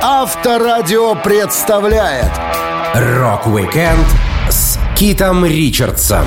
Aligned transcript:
Авторадио 0.00 1.16
представляет 1.16 2.30
Рок-викенд 2.94 4.06
с 4.48 4.78
Китом 4.94 5.44
Ричардсом. 5.44 6.24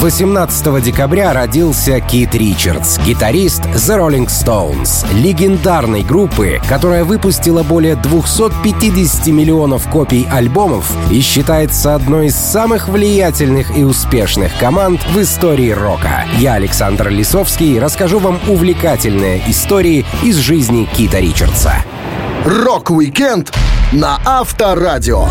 18 0.00 0.82
декабря 0.82 1.32
родился 1.32 2.00
Кит 2.00 2.34
Ричардс, 2.34 2.98
гитарист 2.98 3.64
The 3.66 3.96
Rolling 3.96 4.26
Stones, 4.26 5.06
легендарной 5.14 6.02
группы, 6.02 6.60
которая 6.68 7.04
выпустила 7.04 7.62
более 7.62 7.94
250 7.94 9.28
миллионов 9.28 9.88
копий 9.88 10.26
альбомов 10.28 10.92
и 11.12 11.20
считается 11.20 11.94
одной 11.94 12.26
из 12.26 12.34
самых 12.34 12.88
влиятельных 12.88 13.78
и 13.78 13.84
успешных 13.84 14.58
команд 14.58 15.00
в 15.06 15.22
истории 15.22 15.70
рока. 15.70 16.26
Я, 16.38 16.54
Александр 16.54 17.10
Лисовский, 17.10 17.78
расскажу 17.78 18.18
вам 18.18 18.40
увлекательные 18.48 19.40
истории 19.46 20.04
из 20.24 20.36
жизни 20.36 20.88
Кита 20.96 21.20
Ричардса. 21.20 21.84
Рок-викенд 22.44 23.56
на 23.92 24.20
Авторадио. 24.22 25.28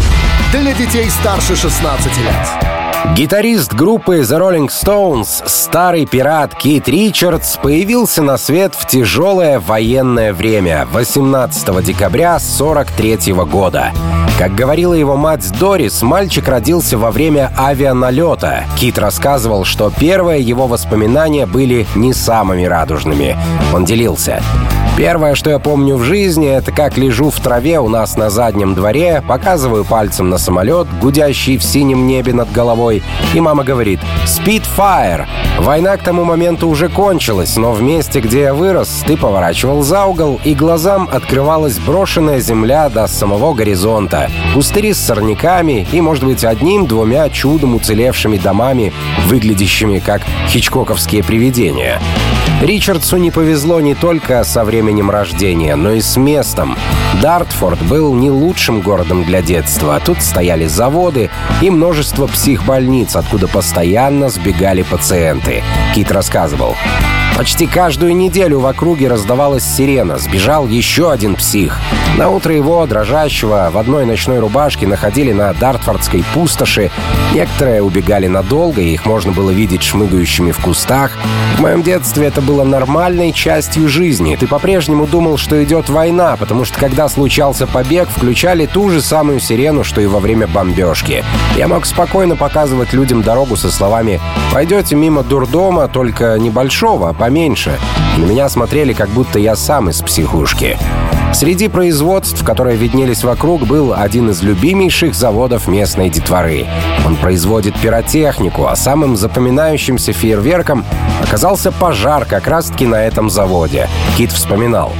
Для 0.51 0.73
детей 0.73 1.07
старше 1.11 1.55
16 1.55 2.07
лет. 2.17 3.15
Гитарист 3.15 3.71
группы 3.71 4.21
The 4.21 4.39
Rolling 4.39 4.69
Stones, 4.69 5.27
старый 5.45 6.07
пират 6.07 6.55
Кит 6.55 6.87
Ричардс, 6.87 7.57
появился 7.57 8.23
на 8.23 8.37
свет 8.39 8.73
в 8.73 8.87
тяжелое 8.87 9.59
военное 9.59 10.33
время 10.33 10.87
18 10.91 11.85
декабря 11.85 12.39
43 12.39 13.33
года. 13.45 13.91
Как 14.39 14.55
говорила 14.55 14.95
его 14.95 15.15
мать 15.15 15.47
Дорис, 15.59 16.01
мальчик 16.01 16.47
родился 16.47 16.97
во 16.97 17.11
время 17.11 17.53
авианалета. 17.55 18.63
Кит 18.75 18.97
рассказывал, 18.97 19.65
что 19.65 19.91
первые 19.91 20.41
его 20.41 20.65
воспоминания 20.65 21.45
были 21.45 21.85
не 21.93 22.11
самыми 22.11 22.63
радужными. 22.63 23.37
Он 23.71 23.85
делился. 23.85 24.41
Первое, 25.03 25.35
что 25.35 25.49
я 25.49 25.59
помню 25.59 25.97
в 25.97 26.03
жизни, 26.03 26.47
это 26.47 26.71
как 26.71 26.97
лежу 26.97 27.29
в 27.29 27.37
траве 27.41 27.81
у 27.81 27.89
нас 27.89 28.15
на 28.15 28.29
заднем 28.29 28.73
дворе, 28.73 29.21
показываю 29.27 29.83
пальцем 29.83 30.29
на 30.29 30.37
самолет, 30.37 30.87
гудящий 31.01 31.57
в 31.57 31.63
синем 31.65 32.07
небе 32.07 32.31
над 32.31 32.49
головой, 32.53 33.03
и 33.33 33.41
мама 33.41 33.65
говорит 33.65 33.99
«Spitfire». 34.23 35.25
Война 35.59 35.97
к 35.97 36.03
тому 36.03 36.23
моменту 36.23 36.69
уже 36.69 36.87
кончилась, 36.87 37.57
но 37.57 37.73
в 37.73 37.81
месте, 37.81 38.21
где 38.21 38.43
я 38.43 38.53
вырос, 38.53 39.03
ты 39.05 39.17
поворачивал 39.17 39.83
за 39.83 40.05
угол, 40.05 40.39
и 40.45 40.53
глазам 40.53 41.09
открывалась 41.11 41.79
брошенная 41.79 42.39
земля 42.39 42.87
до 42.87 43.05
самого 43.07 43.53
горизонта. 43.53 44.31
Пустыри 44.53 44.93
с 44.93 44.99
сорняками 44.99 45.85
и, 45.91 45.99
может 45.99 46.23
быть, 46.23 46.45
одним-двумя 46.45 47.27
чудом 47.27 47.75
уцелевшими 47.75 48.37
домами, 48.37 48.93
выглядящими 49.27 49.99
как 49.99 50.21
хичкоковские 50.47 51.25
привидения. 51.25 51.99
Ричардсу 52.63 53.17
не 53.17 53.29
повезло 53.29 53.81
не 53.81 53.93
только 53.93 54.41
со 54.45 54.63
временем 54.63 55.11
рождения, 55.11 55.75
но 55.75 55.91
и 55.91 55.99
с 55.99 56.15
местом. 56.15 56.77
Дартфорд 57.21 57.81
был 57.83 58.13
не 58.15 58.31
лучшим 58.31 58.79
городом 58.79 59.25
для 59.25 59.41
детства. 59.41 60.01
Тут 60.03 60.21
стояли 60.21 60.67
заводы 60.67 61.29
и 61.61 61.69
множество 61.69 62.25
психбольниц, 62.25 63.17
откуда 63.17 63.49
постоянно 63.49 64.29
сбегали 64.29 64.83
пациенты. 64.83 65.61
Кит 65.93 66.09
рассказывал. 66.09 66.77
Почти 67.37 67.65
каждую 67.65 68.15
неделю 68.15 68.59
в 68.59 68.67
округе 68.67 69.07
раздавалась 69.07 69.63
сирена. 69.63 70.17
Сбежал 70.17 70.67
еще 70.67 71.11
один 71.11 71.35
псих. 71.35 71.79
На 72.15 72.29
утро 72.29 72.53
его, 72.53 72.85
дрожащего, 72.85 73.71
в 73.73 73.77
одной 73.77 74.05
ночной 74.05 74.37
рубашке 74.37 74.85
находили 74.85 75.31
на 75.33 75.51
Дартфордской 75.53 76.23
пустоши. 76.33 76.91
Некоторые 77.33 77.81
убегали 77.81 78.27
надолго, 78.27 78.81
и 78.81 78.93
их 78.93 79.07
можно 79.07 79.31
было 79.31 79.49
видеть 79.49 79.81
шмыгающими 79.81 80.51
в 80.51 80.59
кустах. 80.59 81.11
В 81.57 81.61
моем 81.61 81.81
детстве 81.81 82.27
это 82.27 82.41
было 82.41 82.63
нормальной 82.63 83.31
частью 83.31 83.89
жизни. 83.89 84.35
Ты 84.35 84.45
по-прежнему 84.45 85.07
думал, 85.07 85.37
что 85.37 85.61
идет 85.63 85.89
война, 85.89 86.37
потому 86.37 86.65
что 86.65 86.79
когда 86.79 87.09
случался 87.09 87.65
побег, 87.65 88.09
включали 88.09 88.67
ту 88.67 88.91
же 88.91 89.01
самую 89.01 89.39
сирену, 89.39 89.83
что 89.83 89.99
и 89.99 90.05
во 90.05 90.19
время 90.19 90.45
бомбежки. 90.47 91.23
Я 91.57 91.67
мог 91.67 91.87
спокойно 91.87 92.35
показывать 92.35 92.93
людям 92.93 93.23
дорогу 93.23 93.55
со 93.55 93.71
словами 93.71 94.21
«Пойдете 94.51 94.95
мимо 94.95 95.23
дурдома, 95.23 95.87
только 95.87 96.37
небольшого, 96.37 97.13
поменьше». 97.23 97.79
На 98.17 98.25
меня 98.25 98.49
смотрели, 98.49 98.91
как 98.91 99.07
будто 99.07 99.39
я 99.39 99.55
сам 99.55 99.89
из 99.89 100.01
психушки. 100.01 100.77
Среди 101.33 101.69
производств, 101.69 102.43
которые 102.43 102.75
виднелись 102.75 103.23
вокруг, 103.23 103.65
был 103.65 103.93
один 103.93 104.29
из 104.29 104.43
любимейших 104.43 105.15
заводов 105.15 105.69
местной 105.69 106.09
детворы. 106.09 106.67
Он 107.05 107.15
производит 107.15 107.79
пиротехнику, 107.79 108.67
а 108.67 108.75
самым 108.75 109.15
запоминающимся 109.15 110.11
фейерверком 110.11 110.83
оказался 111.23 111.71
пожар 111.71 112.25
как 112.25 112.45
раз-таки 112.47 112.85
на 112.85 113.01
этом 113.05 113.29
заводе. 113.29 113.87
Кит 114.17 114.33
вспоминал. 114.33 114.91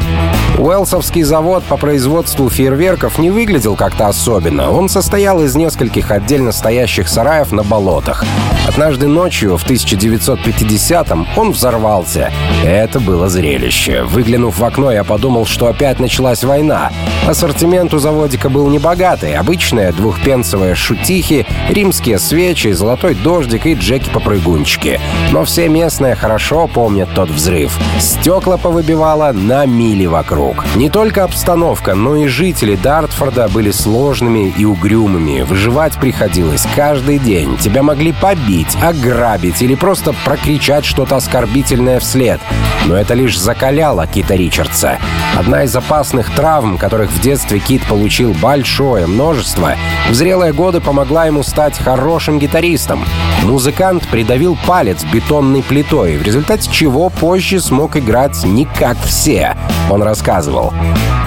Уэлсовский 0.57 1.23
завод 1.23 1.63
по 1.63 1.77
производству 1.77 2.47
фейерверков 2.47 3.17
не 3.17 3.31
выглядел 3.31 3.75
как-то 3.75 4.07
особенно. 4.07 4.71
Он 4.71 4.87
состоял 4.87 5.41
из 5.41 5.55
нескольких 5.55 6.11
отдельно 6.11 6.51
стоящих 6.51 7.09
сараев 7.09 7.51
на 7.51 7.63
болотах. 7.63 8.23
Однажды 8.67 9.07
ночью, 9.07 9.57
в 9.57 9.65
1950-м, 9.65 11.27
он 11.35 11.51
взорвался. 11.51 12.31
Это 12.63 12.99
было 12.99 13.29
зрелище. 13.29 14.03
Выглянув 14.03 14.59
в 14.59 14.63
окно, 14.63 14.91
я 14.91 15.03
подумал, 15.03 15.45
что 15.45 15.67
опять 15.67 15.99
началась 15.99 16.43
война. 16.43 16.91
Ассортимент 17.27 17.93
у 17.93 17.97
заводика 17.97 18.49
был 18.49 18.69
небогатый. 18.69 19.35
Обычные 19.35 19.91
двухпенсовые 19.91 20.75
шутихи, 20.75 21.45
римские 21.69 22.19
свечи, 22.19 22.71
золотой 22.71 23.15
дождик 23.15 23.65
и 23.65 23.73
джеки-попрыгунчики. 23.73 24.99
Но 25.31 25.45
все 25.45 25.67
местные 25.67 26.15
хорошо 26.15 26.67
помнят 26.67 27.09
тот 27.15 27.29
взрыв. 27.29 27.77
Стекла 27.99 28.57
повыбивало 28.57 29.31
на 29.31 29.65
мили 29.65 30.05
вокруг. 30.05 30.42
Не 30.75 30.89
только 30.89 31.23
обстановка, 31.23 31.95
но 31.95 32.15
и 32.15 32.27
жители 32.27 32.75
Дартфорда 32.75 33.47
были 33.47 33.71
сложными 33.71 34.53
и 34.57 34.65
угрюмыми. 34.65 35.41
Выживать 35.43 35.93
приходилось 35.99 36.67
каждый 36.75 37.19
день. 37.19 37.57
Тебя 37.57 37.83
могли 37.83 38.11
побить, 38.11 38.75
ограбить 38.81 39.61
или 39.61 39.75
просто 39.75 40.13
прокричать 40.25 40.85
что-то 40.85 41.15
оскорбительное 41.15 41.99
вслед. 41.99 42.41
Но 42.85 42.97
это 42.97 43.13
лишь 43.13 43.39
закаляло 43.39 44.05
Кита 44.07 44.35
Ричардса. 44.35 44.97
Одна 45.37 45.63
из 45.63 45.75
опасных 45.75 46.29
травм, 46.35 46.77
которых 46.77 47.09
в 47.11 47.21
детстве 47.21 47.59
Кит 47.59 47.81
получил 47.87 48.33
большое 48.33 49.07
множество, 49.07 49.75
в 50.09 50.13
зрелые 50.13 50.51
годы 50.53 50.81
помогла 50.81 51.25
ему 51.25 51.43
стать 51.43 51.77
хорошим 51.77 52.39
гитаристом. 52.39 53.05
Музыкант 53.43 54.07
придавил 54.09 54.57
палец 54.67 55.03
бетонной 55.05 55.63
плитой, 55.63 56.17
в 56.17 56.23
результате 56.23 56.69
чего 56.69 57.09
позже 57.09 57.61
смог 57.61 57.95
играть 57.95 58.43
не 58.43 58.65
как 58.65 58.97
все. 58.99 59.55
Он 59.89 60.03
рассказывал. 60.03 60.32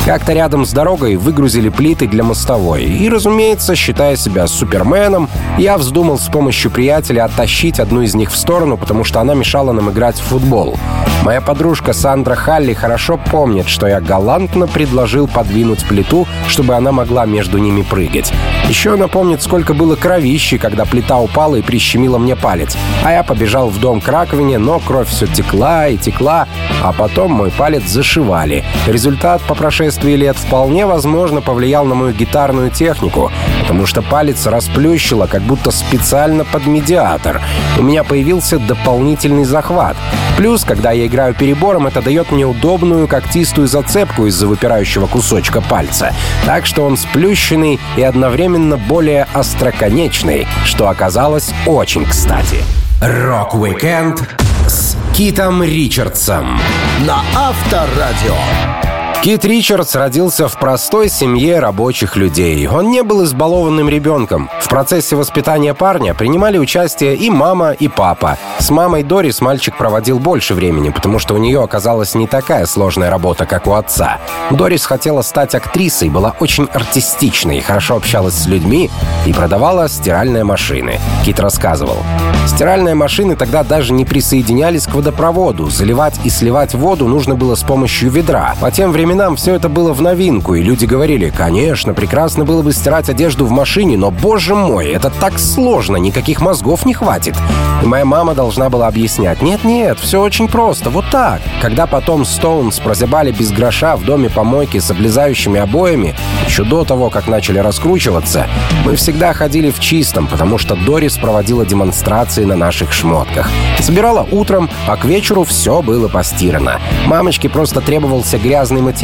Как-то 0.07 0.33
рядом 0.33 0.65
с 0.65 0.73
дорогой 0.73 1.17
выгрузили 1.17 1.69
плиты 1.69 2.07
для 2.07 2.23
мостовой. 2.23 2.85
И, 2.85 3.09
разумеется, 3.09 3.75
считая 3.75 4.15
себя 4.17 4.47
суперменом, 4.47 5.29
я 5.59 5.77
вздумал 5.77 6.19
с 6.19 6.29
помощью 6.29 6.71
приятеля 6.71 7.25
оттащить 7.25 7.81
одну 7.81 8.03
из 8.03 8.15
них 8.15 8.31
в 8.31 8.37
сторону, 8.37 8.77
потому 8.77 9.03
что 9.03 9.21
она 9.21 9.35
мешала 9.35 9.73
нам 9.73 9.91
играть 9.91 10.17
в 10.17 10.23
футбол. 10.23 10.77
Моя 11.25 11.41
подружка 11.41 11.93
Сандра 11.93 12.37
Халли 12.37 12.73
хорошо 12.73 13.19
помнит, 13.19 13.67
что 13.67 13.89
я 13.89 14.01
галантно 14.01 14.69
предложил 14.69 15.27
подвинуть 15.27 15.85
плиту, 15.85 16.29
чтобы 16.47 16.77
она 16.77 16.93
могла 16.93 17.27
между 17.27 17.59
ними 17.59 17.83
прыгать. 17.83 18.33
Еще 18.69 18.95
она 18.95 19.09
помнит, 19.09 19.43
сколько 19.43 19.75
было 19.75 19.97
кровищи, 19.97 20.57
когда 20.57 20.85
плита 20.85 21.19
упала 21.19 21.57
и 21.57 21.63
прищемила 21.63 22.19
мне 22.19 22.37
палец. 22.37 22.77
А 23.03 23.11
я 23.11 23.25
побежал 23.25 23.71
в 23.71 23.81
дом 23.81 24.01
к 24.01 24.07
раковине, 24.07 24.59
но 24.59 24.79
кровь 24.79 25.09
все 25.09 25.27
текла 25.27 25.89
и 25.89 25.97
текла, 25.97 26.47
а 26.81 26.93
потом 26.93 27.33
мой 27.33 27.51
палец 27.51 27.83
зашивали. 27.89 28.65
Результат 28.97 29.43
по 29.43 29.55
прошествии 29.55 30.13
лет 30.13 30.39
вполне 30.39 30.87
возможно 30.87 31.43
повлиял 31.43 31.85
на 31.85 31.95
мою 31.95 32.15
гитарную 32.15 32.71
технику, 32.71 33.31
потому 33.61 33.85
что 33.85 34.01
палец 34.01 34.47
расплющило, 34.47 35.27
как 35.27 35.43
будто 35.43 35.71
специально 35.71 36.47
под 36.47 36.67
медиатор. 36.67 37.43
У 37.79 37.83
меня 37.83 38.05
появился 38.05 38.59
дополнительный 38.59 39.45
захват. 39.45 39.99
Плюс, 40.39 40.65
когда 40.65 40.93
я 40.93 41.07
играю 41.07 41.35
перебором, 41.35 41.87
это 41.87 42.01
дает 42.01 42.33
мне 42.33 42.47
удобную 42.47 43.07
когтистую 43.07 43.69
зацепку 43.69 44.25
из-за 44.29 44.47
выпирающего 44.47 45.07
кусочка 45.09 45.61
пальца. 45.61 46.15
Так 46.47 46.65
что 46.65 46.83
он 46.87 46.97
сплющенный 46.97 47.79
и 47.99 48.03
одновременно 48.03 48.79
более 48.79 49.29
остроконечный, 49.35 50.49
что 50.65 50.89
оказалось 50.89 51.53
очень 51.67 52.07
кстати. 52.07 52.65
Рок-викенд 53.03 54.23
с 54.67 54.97
Китом 55.15 55.63
Ричардсом 55.63 56.59
На 57.07 57.21
Авторадио. 57.35 58.86
Кит 59.27 59.45
Ричардс 59.45 59.97
родился 59.97 60.47
в 60.47 60.57
простой 60.57 61.09
семье 61.09 61.59
рабочих 61.59 62.15
людей. 62.15 62.69
Он 62.69 62.93
не 62.93 63.03
был 63.03 63.25
избалованным 63.25 63.89
ребенком. 63.89 64.49
В 64.61 64.69
процессе 64.69 65.17
воспитания 65.17 65.75
парня 65.75 66.15
принимали 66.15 66.59
участие 66.59 67.17
и 67.17 67.29
мама, 67.29 67.73
и 67.73 67.89
папа. 67.89 68.39
С 68.61 68.71
мамой 68.71 69.03
Дорис 69.03 69.41
мальчик 69.41 69.77
проводил 69.77 70.21
больше 70.21 70.55
времени, 70.55 70.91
потому 70.91 71.19
что 71.19 71.35
у 71.35 71.39
нее 71.39 71.61
оказалась 71.61 72.15
не 72.15 72.29
такая 72.29 72.67
сложная 72.67 73.11
работа, 73.11 73.47
как 73.47 73.67
у 73.67 73.73
отца. 73.73 74.19
Дорис 74.53 74.87
хотела 74.87 75.23
стать 75.23 75.57
актрисой, 75.57 76.09
была 76.09 76.37
очень 76.39 76.69
артистичной, 76.73 77.61
хорошо 77.63 77.97
общалась 77.97 78.35
с 78.35 78.47
людьми 78.47 78.93
и 79.27 79.33
продавала 79.33 79.89
стиральные 79.89 80.45
машины. 80.45 81.01
Кит 81.25 81.41
рассказывал. 81.41 81.99
Стиральные 82.47 82.95
машины 82.95 83.35
тогда 83.35 83.65
даже 83.65 83.93
не 83.93 84.05
присоединялись 84.05 84.87
к 84.87 84.95
водопроводу. 84.95 85.69
Заливать 85.69 86.15
и 86.23 86.31
сливать 86.31 86.75
воду 86.75 87.09
нужно 87.09 87.35
было 87.35 87.57
с 87.57 87.65
помощью 87.65 88.09
ведра. 88.09 88.55
По 88.61 88.71
тем 88.71 88.93
временам 88.93 89.16
временам 89.17 89.37
все 89.37 89.55
это 89.55 89.71
было 89.71 89.95
в 89.95 90.03
новинку, 90.03 90.57
и 90.57 90.63
люди 90.63 90.85
говорили, 90.85 91.31
конечно, 91.31 91.95
прекрасно 91.95 92.45
было 92.45 92.61
бы 92.61 92.75
стирать 92.75 93.09
одежду 93.09 93.47
в 93.47 93.51
машине, 93.51 93.97
но, 93.97 94.11
боже 94.11 94.55
мой, 94.55 94.89
это 94.89 95.09
так 95.09 95.39
сложно, 95.39 95.97
никаких 95.97 96.43
мозгов 96.43 96.85
не 96.85 96.93
хватит. 96.93 97.35
И 97.83 97.87
моя 97.87 98.05
мама 98.05 98.35
должна 98.35 98.69
была 98.69 98.89
объяснять, 98.89 99.41
нет-нет, 99.41 99.99
все 99.99 100.21
очень 100.21 100.49
просто, 100.49 100.91
вот 100.91 101.07
так. 101.11 101.41
Когда 101.63 101.87
потом 101.87 102.27
Стоунс 102.27 102.79
прозябали 102.79 103.33
без 103.33 103.53
гроша 103.53 103.97
в 103.97 104.05
доме 104.05 104.29
помойки 104.29 104.79
с 104.79 104.91
облезающими 104.91 105.61
обоями, 105.61 106.15
еще 106.47 106.65
до 106.65 106.85
того, 106.85 107.09
как 107.09 107.27
начали 107.27 107.59
раскручиваться, 107.59 108.47
мы 108.85 108.97
всегда 108.97 109.33
ходили 109.33 109.71
в 109.71 109.81
чистом, 109.81 110.27
потому 110.27 110.59
что 110.59 110.77
Дорис 110.77 111.17
проводила 111.17 111.65
демонстрации 111.65 112.45
на 112.45 112.57
наших 112.57 112.93
шмотках. 112.93 113.49
Собирала 113.81 114.27
утром, 114.31 114.69
а 114.87 114.97
к 114.99 115.07
вечеру 115.07 115.45
все 115.45 115.81
было 115.81 116.09
постирано. 116.09 116.81
Мамочке 117.07 117.49
просто 117.49 117.81
требовался 117.81 118.37
грязный 118.37 118.83
материал, 118.83 118.96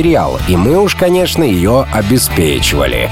и 0.49 0.56
мы 0.56 0.79
уж, 0.79 0.94
конечно, 0.94 1.43
ее 1.43 1.87
обеспечивали. 1.93 3.11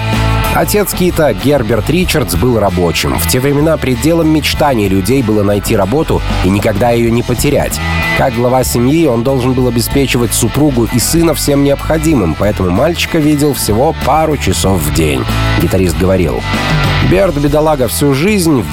Отец 0.55 0.93
Кита, 0.93 1.33
Герберт 1.33 1.89
Ричардс, 1.91 2.35
был 2.35 2.59
рабочим. 2.59 3.19
В 3.19 3.29
те 3.29 3.39
времена 3.39 3.77
пределом 3.77 4.29
мечтаний 4.29 4.89
людей 4.89 5.23
было 5.23 5.43
найти 5.43 5.77
работу 5.77 6.21
и 6.45 6.49
никогда 6.49 6.91
ее 6.91 7.11
не 7.11 7.23
потерять. 7.23 7.81
Как 8.19 8.35
глава 8.35 8.65
семьи 8.65 9.07
он 9.07 9.23
должен 9.23 9.53
был 9.53 9.69
обеспечивать 9.69 10.35
супругу 10.35 10.89
и 10.93 10.99
сына 10.99 11.35
всем 11.35 11.63
необходимым, 11.63 12.35
поэтому 12.37 12.71
мальчика 12.71 13.19
видел 13.19 13.55
всего 13.55 13.95
пару 14.05 14.37
часов 14.37 14.81
в 14.81 14.93
день. 14.93 15.25
Гитарист 15.63 15.97
говорил, 15.97 16.43
«Берт, 17.11 17.37
бедолага, 17.37 17.87
всю 17.87 18.13
жизнь 18.13 18.65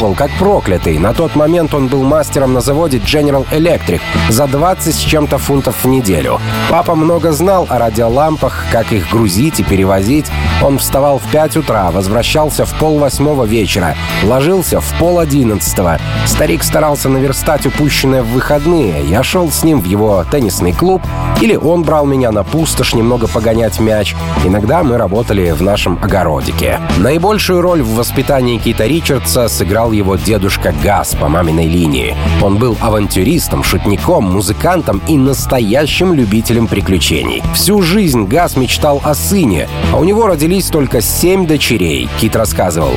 действовал 0.00 0.14
как 0.14 0.30
проклятый. 0.38 0.98
На 0.98 1.12
тот 1.12 1.36
момент 1.36 1.74
он 1.74 1.88
был 1.88 2.02
мастером 2.02 2.54
на 2.54 2.60
заводе 2.60 2.98
General 2.98 3.46
Electric 3.50 4.00
за 4.30 4.46
20 4.46 4.94
с 4.94 4.98
чем-то 4.98 5.38
фунтов 5.38 5.84
в 5.84 5.88
неделю. 5.88 6.40
Папа 6.70 6.94
много 6.94 7.32
знал 7.32 7.66
о 7.68 7.78
радиолампах, 7.78 8.64
как 8.72 8.92
их 8.92 9.10
грузить 9.10 9.60
и 9.60 9.62
перевозить. 9.62 10.26
Он 10.62 10.78
вставал 10.78 11.18
в 11.18 11.30
5 11.30 11.58
утра, 11.58 11.90
возвращался 11.90 12.64
в 12.64 12.72
пол 12.78 12.98
восьмого 12.98 13.44
вечера, 13.44 13.94
ложился 14.24 14.80
в 14.80 14.98
пол 14.98 15.18
одиннадцатого. 15.18 15.98
Старик 16.26 16.62
старался 16.62 17.08
наверстать 17.08 17.66
упущенное 17.66 18.22
в 18.22 18.28
выходные. 18.28 19.04
Я 19.06 19.22
шел 19.22 19.50
с 19.50 19.64
ним 19.64 19.80
в 19.80 19.84
его 19.84 20.24
теннисный 20.30 20.72
клуб, 20.72 21.02
или 21.40 21.56
он 21.56 21.82
брал 21.82 22.06
меня 22.06 22.32
на 22.32 22.42
пустошь 22.42 22.94
немного 22.94 23.26
погонять 23.26 23.80
мяч. 23.80 24.14
Иногда 24.44 24.82
мы 24.82 24.96
работали 24.96 25.50
в 25.50 25.62
нашем 25.62 25.98
огородике. 26.02 26.80
Наибольшую 26.98 27.60
роль 27.60 27.82
в 27.82 27.96
воспитании 27.96 28.58
Кита 28.58 28.86
Ричардса 28.86 29.48
сыграл 29.48 29.89
играл 29.90 29.92
его 29.92 30.16
дедушка 30.16 30.72
Газ 30.82 31.14
по 31.14 31.28
маминой 31.28 31.66
линии. 31.66 32.16
Он 32.42 32.56
был 32.56 32.76
авантюристом, 32.80 33.62
шутником, 33.62 34.24
музыкантом 34.24 35.02
и 35.08 35.16
настоящим 35.16 36.14
любителем 36.14 36.66
приключений. 36.66 37.42
Всю 37.54 37.82
жизнь 37.82 38.24
Газ 38.24 38.56
мечтал 38.56 39.00
о 39.04 39.14
сыне, 39.14 39.68
а 39.92 39.98
у 39.98 40.04
него 40.04 40.26
родились 40.26 40.66
только 40.66 41.00
семь 41.00 41.46
дочерей, 41.46 42.08
Кит 42.20 42.36
рассказывал. 42.36 42.92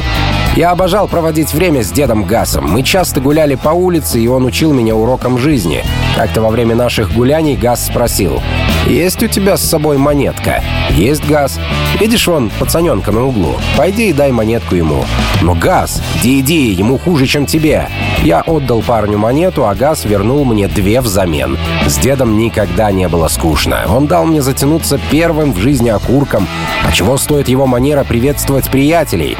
Я 0.55 0.71
обожал 0.71 1.07
проводить 1.07 1.53
время 1.53 1.83
с 1.83 1.91
дедом 1.91 2.25
Гасом. 2.25 2.69
Мы 2.69 2.83
часто 2.83 3.19
гуляли 3.19 3.55
по 3.55 3.69
улице, 3.69 4.19
и 4.19 4.27
он 4.27 4.45
учил 4.45 4.71
меня 4.71 4.95
урокам 4.95 5.39
жизни. 5.39 5.83
Как-то 6.15 6.41
во 6.41 6.49
время 6.49 6.75
наших 6.75 7.11
гуляний 7.11 7.55
Гас 7.55 7.87
спросил, 7.87 8.39
«Есть 8.87 9.23
у 9.23 9.27
тебя 9.27 9.57
с 9.57 9.67
собой 9.67 9.97
монетка?» 9.97 10.61
«Есть 10.91 11.25
Газ. 11.25 11.59
Видишь 11.99 12.27
вон 12.27 12.51
пацаненка 12.59 13.11
на 13.11 13.25
углу? 13.25 13.55
Пойди 13.77 14.09
и 14.09 14.13
дай 14.13 14.31
монетку 14.31 14.75
ему». 14.75 15.05
«Но 15.41 15.55
Газ, 15.55 16.03
иди, 16.17 16.39
иди, 16.39 16.82
ему 16.83 16.97
хуже, 16.97 17.25
чем 17.25 17.45
тебе». 17.45 17.87
Я 18.23 18.41
отдал 18.41 18.81
парню 18.81 19.17
монету, 19.17 19.67
а 19.67 19.75
Газ 19.75 20.05
вернул 20.05 20.45
мне 20.45 20.67
две 20.67 21.01
взамен. 21.01 21.57
С 21.87 21.97
дедом 21.97 22.37
никогда 22.37 22.91
не 22.91 23.07
было 23.09 23.27
скучно. 23.27 23.83
Он 23.89 24.07
дал 24.07 24.25
мне 24.25 24.41
затянуться 24.41 24.99
первым 25.11 25.51
в 25.51 25.57
жизни 25.57 25.89
окурком. 25.89 26.47
А 26.87 26.91
чего 26.91 27.17
стоит 27.17 27.49
его 27.49 27.65
манера 27.65 28.03
приветствовать 28.03 28.69
приятелей? 28.69 29.37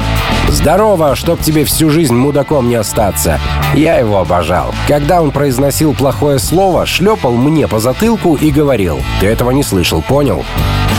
«Здорово, 0.48 1.14
чтоб 1.14 1.40
тебе 1.40 1.64
всю 1.64 1.90
жизнь 1.90 2.14
мудаком 2.14 2.68
не 2.68 2.76
остаться!» 2.76 3.40
Я 3.74 3.96
его 3.96 4.18
обожал. 4.18 4.74
Когда 4.86 5.20
он 5.20 5.30
произносил 5.30 5.94
плохое 5.94 6.38
слово, 6.38 6.86
шлепал 6.86 7.32
мне 7.32 7.66
по 7.66 7.80
затылку 7.80 8.36
и 8.36 8.50
говорил 8.50 9.00
«Ты 9.20 9.26
этого 9.26 9.50
не 9.50 9.62
слышал, 9.62 10.02
понял?» 10.02 10.44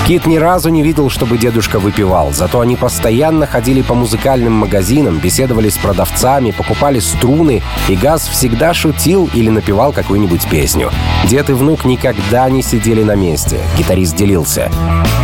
Кит 0.06 0.28
ни 0.28 0.38
разу 0.38 0.70
не 0.70 0.84
видел, 0.84 1.10
чтобы 1.10 1.40
дедушка 1.40 1.80
выпивал, 1.80 2.32
зато 2.32 2.60
они 2.60 2.76
постоянно 2.76 3.48
ходили 3.48 3.82
по 3.82 3.96
музыкальным 3.96 4.54
магазинам, 4.54 5.18
беседовали 5.18 5.70
с 5.70 5.80
продавцами, 5.80 6.52
покупали 6.52 7.00
струны, 7.00 7.64
и 7.90 7.96
Газ 7.96 8.28
всегда 8.28 8.76
шутил 8.76 9.28
или 9.34 9.50
напевал 9.50 9.94
какую-нибудь 9.94 10.48
песню. 10.48 10.92
Дед 11.28 11.50
и 11.50 11.54
внук 11.54 11.86
никогда 11.86 12.48
не 12.52 12.62
сидели 12.62 13.02
на 13.02 13.16
месте. 13.16 13.58
Гитарист 13.80 14.16
делился. 14.16 14.70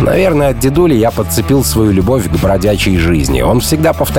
Наверное, 0.00 0.48
от 0.48 0.58
дедули 0.58 0.96
я 0.96 1.12
подцепил 1.12 1.62
свою 1.62 1.92
любовь 1.92 2.28
к 2.28 2.36
бродячей 2.42 2.98
жизни. 2.98 3.40
Он 3.40 3.60
всегда 3.60 3.92
повторял, 3.92 4.11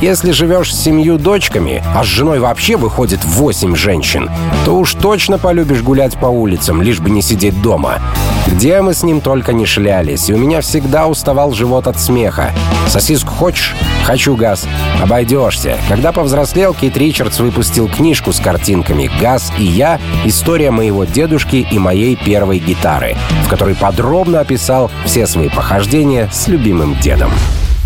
если 0.00 0.30
живешь 0.30 0.74
с 0.74 0.82
семью 0.82 1.18
дочками, 1.18 1.82
а 1.94 2.04
с 2.04 2.06
женой 2.06 2.38
вообще 2.38 2.76
выходит 2.76 3.24
восемь 3.24 3.74
женщин, 3.74 4.30
то 4.64 4.76
уж 4.76 4.94
точно 4.94 5.38
полюбишь 5.38 5.82
гулять 5.82 6.16
по 6.18 6.26
улицам, 6.26 6.82
лишь 6.82 7.00
бы 7.00 7.10
не 7.10 7.20
сидеть 7.20 7.60
дома. 7.60 7.98
Где 8.46 8.80
мы 8.80 8.94
с 8.94 9.02
ним 9.02 9.20
только 9.20 9.52
не 9.52 9.66
шлялись, 9.66 10.16
и 10.26 10.32
у 10.32 10.38
меня 10.38 10.60
всегда 10.60 11.06
уставал 11.06 11.52
живот 11.52 11.86
от 11.86 11.98
смеха. 12.00 12.52
«Сосиску 12.88 13.32
хочешь?» 13.32 13.74
«Хочу, 14.04 14.34
Гас». 14.36 14.66
«Обойдешься». 15.02 15.76
Когда 15.88 16.12
повзрослел, 16.12 16.74
Кит 16.74 16.96
Ричардс 16.96 17.38
выпустил 17.40 17.88
книжку 17.88 18.32
с 18.32 18.40
картинками 18.40 19.10
«Гас 19.20 19.52
и 19.58 19.64
я. 19.64 20.00
История 20.24 20.70
моего 20.70 21.04
дедушки 21.04 21.66
и 21.70 21.78
моей 21.78 22.16
первой 22.16 22.58
гитары», 22.58 23.16
в 23.44 23.48
которой 23.48 23.74
подробно 23.74 24.40
описал 24.40 24.90
все 25.04 25.26
свои 25.26 25.48
похождения 25.48 26.28
с 26.32 26.48
любимым 26.48 26.96
дедом. 27.00 27.30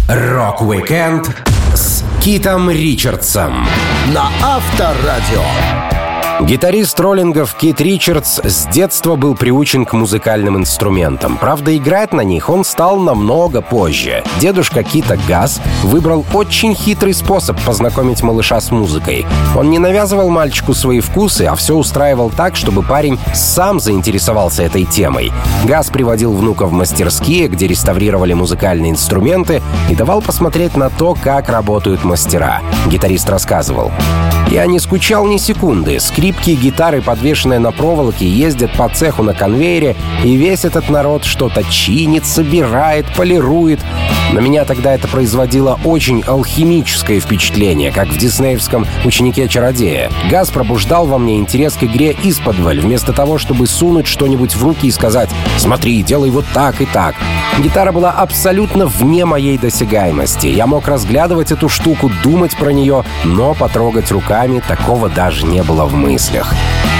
Рок-викенд 0.08 1.53
с 1.74 2.04
Китом 2.20 2.70
Ричардсом 2.70 3.66
на 4.12 4.30
Авторадио. 4.42 5.93
Гитарист 6.40 6.98
роллингов 6.98 7.54
Кит 7.54 7.80
Ричардс 7.80 8.40
с 8.42 8.66
детства 8.66 9.14
был 9.14 9.36
приучен 9.36 9.84
к 9.84 9.92
музыкальным 9.92 10.56
инструментам. 10.56 11.38
Правда, 11.38 11.76
играть 11.76 12.12
на 12.12 12.22
них 12.22 12.50
он 12.50 12.64
стал 12.64 12.98
намного 12.98 13.60
позже. 13.60 14.24
Дедушка 14.40 14.82
Кита 14.82 15.16
Газ 15.28 15.60
выбрал 15.84 16.26
очень 16.34 16.74
хитрый 16.74 17.14
способ 17.14 17.58
познакомить 17.62 18.22
малыша 18.22 18.60
с 18.60 18.72
музыкой. 18.72 19.24
Он 19.56 19.70
не 19.70 19.78
навязывал 19.78 20.28
мальчику 20.28 20.74
свои 20.74 20.98
вкусы, 20.98 21.42
а 21.42 21.54
все 21.54 21.76
устраивал 21.76 22.30
так, 22.30 22.56
чтобы 22.56 22.82
парень 22.82 23.18
сам 23.32 23.78
заинтересовался 23.78 24.64
этой 24.64 24.84
темой. 24.84 25.32
Газ 25.64 25.88
приводил 25.88 26.34
внука 26.34 26.66
в 26.66 26.72
мастерские, 26.72 27.46
где 27.46 27.68
реставрировали 27.68 28.32
музыкальные 28.32 28.90
инструменты, 28.90 29.62
и 29.88 29.94
давал 29.94 30.20
посмотреть 30.20 30.76
на 30.76 30.90
то, 30.90 31.14
как 31.14 31.48
работают 31.48 32.02
мастера. 32.02 32.60
Гитарист 32.88 33.30
рассказывал. 33.30 33.92
Я 34.48 34.66
не 34.66 34.78
скучал 34.78 35.26
ни 35.26 35.36
секунды. 35.36 35.98
Скрипки 36.24 36.50
и 36.52 36.56
гитары, 36.56 37.02
подвешенные 37.02 37.58
на 37.58 37.70
проволоке, 37.70 38.26
ездят 38.26 38.72
по 38.78 38.88
цеху 38.88 39.22
на 39.22 39.34
конвейере, 39.34 39.94
и 40.24 40.36
весь 40.36 40.64
этот 40.64 40.88
народ 40.88 41.26
что-то 41.26 41.62
чинит, 41.64 42.24
собирает, 42.24 43.04
полирует. 43.14 43.80
На 44.32 44.38
меня 44.38 44.64
тогда 44.64 44.94
это 44.94 45.06
производило 45.06 45.78
очень 45.84 46.22
алхимическое 46.22 47.20
впечатление, 47.20 47.92
как 47.92 48.08
в 48.08 48.16
диснеевском 48.16 48.86
«Ученике-чародея». 49.04 50.10
Газ 50.30 50.48
пробуждал 50.48 51.04
во 51.04 51.18
мне 51.18 51.36
интерес 51.36 51.74
к 51.74 51.84
игре 51.84 52.16
из-под 52.22 52.56
вместо 52.56 53.12
того, 53.12 53.36
чтобы 53.36 53.66
сунуть 53.66 54.06
что-нибудь 54.06 54.54
в 54.54 54.64
руки 54.64 54.86
и 54.86 54.90
сказать 54.90 55.28
«Смотри, 55.58 56.02
делай 56.02 56.30
вот 56.30 56.46
так 56.54 56.80
и 56.80 56.86
так». 56.86 57.16
Гитара 57.58 57.92
была 57.92 58.10
абсолютно 58.10 58.86
вне 58.86 59.24
моей 59.24 59.58
досягаемости. 59.58 60.46
Я 60.46 60.66
мог 60.66 60.88
разглядывать 60.88 61.52
эту 61.52 61.68
штуку, 61.68 62.10
думать 62.24 62.56
про 62.56 62.70
нее, 62.70 63.04
но 63.24 63.54
потрогать 63.54 64.10
руками 64.10 64.60
такого 64.66 65.08
даже 65.08 65.46
не 65.46 65.62
было 65.62 65.84
в 65.84 65.94
мыслях. 66.14 66.54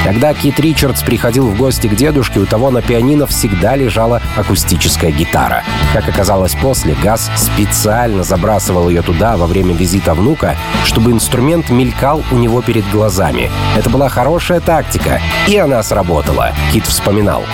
Когда 0.04 0.35
Кит 0.35 0.59
Ричардс 0.59 1.02
приходил 1.02 1.47
в 1.47 1.56
гости 1.56 1.87
к 1.87 1.94
дедушке, 1.94 2.40
у 2.40 2.47
того 2.47 2.71
на 2.71 2.83
пианино 2.83 3.26
всегда 3.26 3.76
лежала 3.76 4.21
акустическая 4.37 5.12
гитара. 5.12 5.62
Как 5.92 6.09
оказалось 6.09 6.54
после, 6.54 6.94
Газ 7.02 7.30
специально 7.37 8.25
забрасывал 8.25 8.88
ее 8.88 9.02
туда 9.02 9.37
во 9.37 9.47
время 9.47 9.73
визита 9.73 10.14
внука, 10.14 10.56
чтобы 10.85 11.12
инструмент 11.12 11.71
мелькал 11.71 12.25
у 12.33 12.37
него 12.37 12.61
перед 12.61 12.85
глазами. 12.90 13.50
Это 13.76 13.88
была 13.88 14.09
хорошая 14.09 14.61
тактика, 14.61 15.21
и 15.49 15.56
она 15.56 15.83
сработала, 15.83 16.52
Кит 16.73 16.87
вспоминал. 16.87 17.44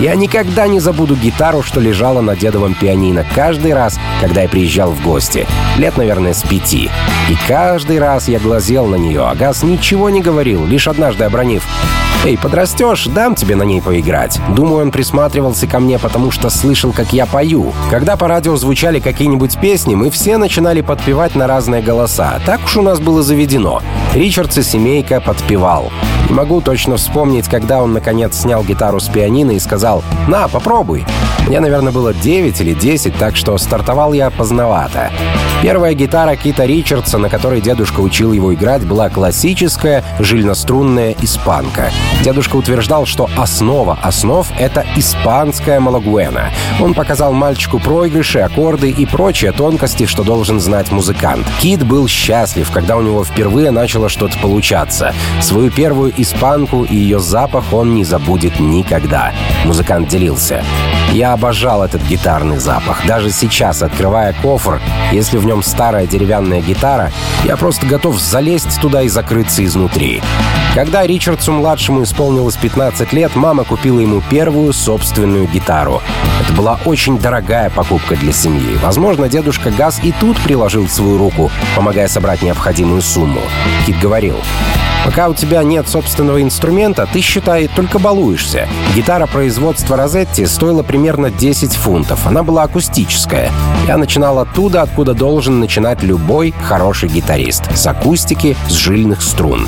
«Я 0.00 0.14
никогда 0.16 0.66
не 0.66 0.80
забуду 0.80 1.14
гитару, 1.14 1.62
что 1.62 1.78
лежала 1.78 2.22
на 2.22 2.34
дедовом 2.34 2.74
пианино 2.74 3.24
каждый 3.34 3.74
раз, 3.74 4.00
когда 4.20 4.42
я 4.42 4.48
приезжал 4.48 4.90
в 4.90 5.02
гости. 5.02 5.46
Лет, 5.76 5.96
наверное, 5.96 6.32
с 6.32 6.42
пяти. 6.42 6.90
И 7.28 7.36
каждый 7.46 7.98
раз 7.98 8.28
я 8.28 8.40
глазел 8.40 8.86
на 8.86 8.96
нее, 8.96 9.22
а 9.22 9.34
Газ 9.34 9.62
ничего 9.62 10.10
не 10.10 10.20
говорил, 10.20 10.66
лишь 10.66 10.88
однажды 11.02 11.24
обронив. 11.24 12.01
«Эй, 12.24 12.38
подрастешь, 12.38 13.06
дам 13.06 13.34
тебе 13.34 13.56
на 13.56 13.64
ней 13.64 13.82
поиграть». 13.82 14.38
Думаю, 14.54 14.82
он 14.82 14.90
присматривался 14.92 15.66
ко 15.66 15.80
мне, 15.80 15.98
потому 15.98 16.30
что 16.30 16.50
слышал, 16.50 16.92
как 16.92 17.12
я 17.12 17.26
пою. 17.26 17.72
Когда 17.90 18.16
по 18.16 18.28
радио 18.28 18.54
звучали 18.54 19.00
какие-нибудь 19.00 19.58
песни, 19.58 19.96
мы 19.96 20.08
все 20.08 20.36
начинали 20.36 20.82
подпевать 20.82 21.34
на 21.34 21.48
разные 21.48 21.82
голоса. 21.82 22.38
Так 22.46 22.60
уж 22.64 22.76
у 22.76 22.82
нас 22.82 23.00
было 23.00 23.24
заведено. 23.24 23.82
Ричардс 24.14 24.58
и 24.58 24.62
семейка 24.62 25.20
подпевал. 25.20 25.90
Не 26.28 26.34
могу 26.34 26.60
точно 26.60 26.96
вспомнить, 26.96 27.48
когда 27.48 27.82
он, 27.82 27.92
наконец, 27.92 28.38
снял 28.40 28.62
гитару 28.62 29.00
с 29.00 29.08
пианино 29.08 29.50
и 29.50 29.58
сказал 29.58 30.04
«На, 30.28 30.46
попробуй». 30.46 31.04
Мне, 31.48 31.58
наверное, 31.58 31.92
было 31.92 32.14
9 32.14 32.60
или 32.60 32.72
10, 32.72 33.16
так 33.16 33.34
что 33.34 33.58
стартовал 33.58 34.12
я 34.12 34.30
поздновато. 34.30 35.10
Первая 35.60 35.94
гитара 35.94 36.36
Кита 36.36 36.64
Ричардса, 36.64 37.18
на 37.18 37.28
которой 37.28 37.60
дедушка 37.60 38.00
учил 38.00 38.32
его 38.32 38.54
играть, 38.54 38.84
была 38.84 39.10
классическая 39.10 40.04
жильнострунная 40.18 41.16
испанка. 41.20 41.90
Дедушка 42.22 42.56
утверждал, 42.56 43.04
что 43.04 43.28
основа 43.36 43.98
основ— 44.00 44.46
это 44.58 44.86
испанская 44.96 45.80
малагуэна. 45.80 46.50
Он 46.80 46.94
показал 46.94 47.32
мальчику 47.32 47.80
проигрыши, 47.80 48.38
аккорды 48.38 48.90
и 48.90 49.06
прочие 49.06 49.52
тонкости, 49.52 50.06
что 50.06 50.22
должен 50.22 50.60
знать 50.60 50.92
музыкант. 50.92 51.46
Кит 51.60 51.84
был 51.84 52.06
счастлив, 52.06 52.70
когда 52.70 52.96
у 52.96 53.02
него 53.02 53.24
впервые 53.24 53.70
начало 53.70 54.08
что-то 54.08 54.38
получаться. 54.38 55.14
Свою 55.40 55.70
первую 55.70 56.12
испанку 56.16 56.84
и 56.84 56.94
ее 56.94 57.18
запах 57.18 57.72
он 57.72 57.94
не 57.94 58.04
забудет 58.04 58.60
никогда. 58.60 59.32
Музыкант 59.64 60.08
делился. 60.08 60.62
Я 61.12 61.32
обожал 61.32 61.82
этот 61.84 62.02
гитарный 62.02 62.58
запах. 62.58 63.06
Даже 63.06 63.30
сейчас, 63.30 63.82
открывая 63.82 64.32
кофр, 64.32 64.80
если 65.12 65.36
в 65.38 65.44
нем 65.44 65.62
старая 65.62 66.06
деревянная 66.06 66.62
гитара, 66.62 67.12
я 67.44 67.56
просто 67.56 67.86
готов 67.86 68.18
залезть 68.18 68.80
туда 68.80 69.02
и 69.02 69.08
закрыться 69.08 69.64
изнутри. 69.64 70.22
Когда 70.74 71.06
Ричардсу-младшему 71.06 72.01
исполнилось 72.02 72.56
15 72.56 73.12
лет, 73.12 73.34
мама 73.34 73.64
купила 73.64 74.00
ему 74.00 74.22
первую 74.30 74.72
собственную 74.72 75.46
гитару. 75.46 76.00
Это 76.42 76.52
была 76.52 76.78
очень 76.84 77.18
дорогая 77.18 77.70
покупка 77.70 78.16
для 78.16 78.32
семьи. 78.32 78.76
Возможно, 78.82 79.28
дедушка 79.28 79.70
Газ 79.70 80.00
и 80.02 80.12
тут 80.12 80.38
приложил 80.40 80.88
свою 80.88 81.18
руку, 81.18 81.50
помогая 81.76 82.08
собрать 82.08 82.42
необходимую 82.42 83.02
сумму. 83.02 83.40
Кит 83.86 83.98
говорил, 84.00 84.36
Пока 85.04 85.28
у 85.28 85.34
тебя 85.34 85.64
нет 85.64 85.88
собственного 85.88 86.40
инструмента, 86.42 87.08
ты, 87.12 87.20
считай, 87.20 87.68
только 87.68 87.98
балуешься. 87.98 88.68
Гитара 88.94 89.26
производства 89.26 89.96
Розетти 89.96 90.46
стоила 90.46 90.84
примерно 90.84 91.30
10 91.30 91.74
фунтов. 91.74 92.26
Она 92.26 92.44
была 92.44 92.62
акустическая. 92.62 93.50
Я 93.88 93.96
начинал 93.96 94.38
оттуда, 94.38 94.82
откуда 94.82 95.14
должен 95.14 95.58
начинать 95.58 96.02
любой 96.02 96.54
хороший 96.62 97.08
гитарист. 97.08 97.64
С 97.76 97.86
акустики, 97.86 98.56
с 98.68 98.74
жильных 98.74 99.22
струн. 99.22 99.66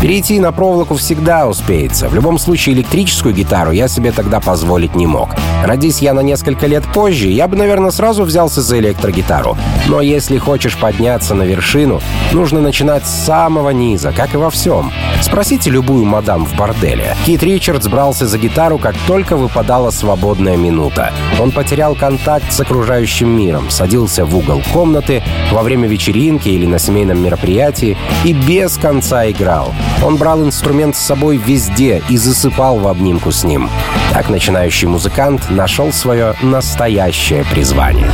Перейти 0.00 0.38
на 0.38 0.52
проволоку 0.52 0.94
всегда 0.94 1.48
успеется. 1.48 2.08
В 2.08 2.14
любом 2.14 2.38
случае, 2.38 2.76
электрическую 2.76 3.34
гитару 3.34 3.72
я 3.72 3.88
себе 3.88 4.12
тогда 4.12 4.38
позволить 4.38 4.94
не 4.94 5.08
мог. 5.08 5.30
Родись 5.64 5.98
я 5.98 6.14
на 6.14 6.20
несколько 6.20 6.68
лет 6.68 6.84
позже, 6.94 7.26
я 7.26 7.48
бы, 7.48 7.56
наверное, 7.56 7.90
сразу 7.90 8.22
взялся 8.22 8.62
за 8.62 8.78
электрогитару. 8.78 9.58
Но 9.88 10.00
если 10.00 10.38
хочешь 10.38 10.76
подняться 10.76 11.34
на 11.34 11.42
вершину, 11.42 12.00
нужно 12.32 12.60
начинать 12.60 13.04
с 13.08 13.24
самого 13.24 13.70
низа, 13.70 14.12
как 14.12 14.34
и 14.34 14.36
во 14.36 14.50
всем. 14.50 14.92
Спросите 15.20 15.68
любую 15.68 16.04
мадам 16.04 16.46
в 16.46 16.54
борделе. 16.56 17.16
Кит 17.26 17.42
Ричардс 17.42 17.88
брался 17.88 18.28
за 18.28 18.38
гитару, 18.38 18.78
как 18.78 18.94
только 19.08 19.36
выпадала 19.36 19.90
свободная 19.90 20.56
минута. 20.56 21.12
Он 21.40 21.50
потерял 21.50 21.96
контакт 21.96 22.52
с 22.52 22.60
окружающим 22.60 23.30
миром, 23.30 23.68
садился 23.68 24.24
в 24.24 24.36
угол 24.36 24.62
комнаты 24.72 25.24
во 25.50 25.64
время 25.64 25.88
вечеринки 25.88 26.48
или 26.48 26.66
на 26.66 26.78
семейном 26.78 27.20
мероприятии 27.20 27.96
и 28.24 28.32
без 28.32 28.76
конца 28.76 29.28
играл. 29.28 29.74
Он 30.04 30.16
брал 30.16 30.44
инструмент 30.44 30.96
с 30.96 31.00
собой 31.00 31.36
везде 31.36 32.02
и 32.08 32.16
засыпал 32.16 32.78
в 32.78 32.88
обнимку 32.88 33.32
с 33.32 33.44
ним. 33.44 33.68
Так 34.12 34.28
начинающий 34.28 34.88
музыкант 34.88 35.50
нашел 35.50 35.92
свое 35.92 36.34
настоящее 36.42 37.44
призвание. 37.44 38.10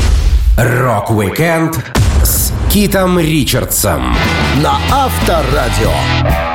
Рок-викенд 0.57 1.79
с 2.23 2.53
Китом 2.71 3.19
Ричардсом 3.19 4.17
на 4.63 4.79
Авторадио. 4.91 6.54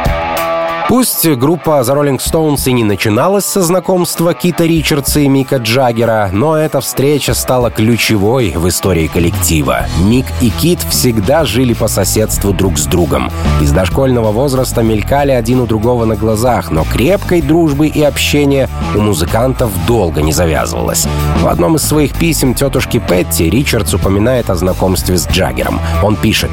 Пусть 0.89 1.29
группа 1.35 1.81
The 1.81 1.95
Rolling 1.95 2.17
Stones 2.17 2.67
и 2.67 2.73
не 2.73 2.83
начиналась 2.83 3.45
со 3.45 3.61
знакомства 3.61 4.33
Кита 4.33 4.63
Ричардса 4.63 5.19
и 5.19 5.27
Мика 5.27 5.57
Джаггера, 5.57 6.31
но 6.33 6.57
эта 6.57 6.81
встреча 6.81 7.35
стала 7.35 7.69
ключевой 7.69 8.53
в 8.55 8.67
истории 8.67 9.05
коллектива. 9.05 9.85
Мик 9.99 10.25
и 10.41 10.49
Кит 10.49 10.79
всегда 10.89 11.45
жили 11.45 11.75
по 11.75 11.87
соседству 11.87 12.53
друг 12.53 12.79
с 12.79 12.85
другом. 12.85 13.29
Из 13.61 13.71
дошкольного 13.71 14.31
возраста 14.31 14.81
мелькали 14.81 15.29
один 15.31 15.61
у 15.61 15.67
другого 15.67 16.05
на 16.05 16.15
глазах, 16.15 16.71
но 16.71 16.83
крепкой 16.83 17.43
дружбы 17.43 17.85
и 17.85 18.01
общения 18.01 18.67
у 18.95 19.01
музыкантов 19.01 19.69
долго 19.85 20.23
не 20.23 20.33
завязывалось. 20.33 21.07
В 21.43 21.47
одном 21.47 21.75
из 21.75 21.83
своих 21.83 22.17
писем 22.17 22.55
тетушки 22.55 22.97
Петти 22.97 23.47
Ричардс 23.47 23.93
упоминает 23.93 24.49
о 24.49 24.55
знакомстве 24.55 25.19
с 25.19 25.27
Джаггером. 25.27 25.79
Он 26.01 26.15
пишет 26.15 26.49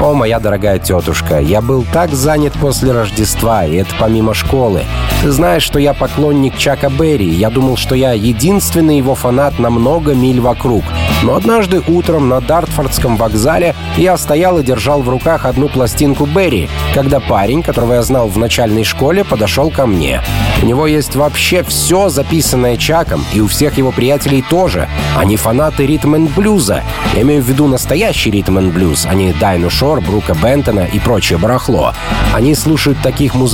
«О, 0.00 0.12
моя 0.12 0.38
дорогая 0.38 0.78
тетушка, 0.78 1.40
я 1.40 1.60
был 1.60 1.84
так 1.92 2.12
занят 2.12 2.52
после 2.52 2.92
Рождества, 2.92 3.63
и 3.66 3.76
это 3.76 3.94
помимо 3.98 4.34
школы. 4.34 4.84
Ты 5.22 5.30
знаешь, 5.30 5.62
что 5.62 5.78
я 5.78 5.94
поклонник 5.94 6.56
Чака 6.58 6.90
Берри. 6.90 7.28
Я 7.28 7.50
думал, 7.50 7.76
что 7.76 7.94
я 7.94 8.12
единственный 8.12 8.98
его 8.98 9.14
фанат 9.14 9.58
на 9.58 9.70
много 9.70 10.14
миль 10.14 10.40
вокруг. 10.40 10.84
Но 11.22 11.34
однажды 11.34 11.82
утром 11.88 12.28
на 12.28 12.40
Дартфордском 12.40 13.16
вокзале 13.16 13.74
я 13.96 14.18
стоял 14.18 14.58
и 14.58 14.62
держал 14.62 15.00
в 15.00 15.08
руках 15.08 15.46
одну 15.46 15.68
пластинку 15.68 16.26
Берри, 16.26 16.68
когда 16.92 17.20
парень, 17.20 17.62
которого 17.62 17.94
я 17.94 18.02
знал 18.02 18.28
в 18.28 18.36
начальной 18.38 18.84
школе, 18.84 19.24
подошел 19.24 19.70
ко 19.70 19.86
мне. 19.86 20.20
У 20.62 20.66
него 20.66 20.86
есть 20.86 21.16
вообще 21.16 21.62
все 21.62 22.08
записанное 22.10 22.76
Чаком, 22.76 23.24
и 23.32 23.40
у 23.40 23.46
всех 23.46 23.78
его 23.78 23.92
приятелей 23.92 24.42
тоже. 24.42 24.88
Они 25.16 25.36
фанаты 25.36 25.86
ритм 25.86 26.14
энд 26.16 26.30
блюза. 26.32 26.82
Я 27.14 27.22
имею 27.22 27.42
в 27.42 27.46
виду 27.46 27.66
настоящий 27.66 28.30
ритм 28.30 28.58
энд 28.58 28.74
блюз, 28.74 29.06
а 29.08 29.14
не 29.14 29.32
Дайну 29.32 29.70
Шор, 29.70 30.00
Брука 30.00 30.34
Бентона 30.34 30.80
и 30.80 30.98
прочее 30.98 31.38
барахло. 31.38 31.92
Они 32.34 32.54
слушают 32.54 32.98
таких 33.00 33.34
музыкантов, 33.34 33.53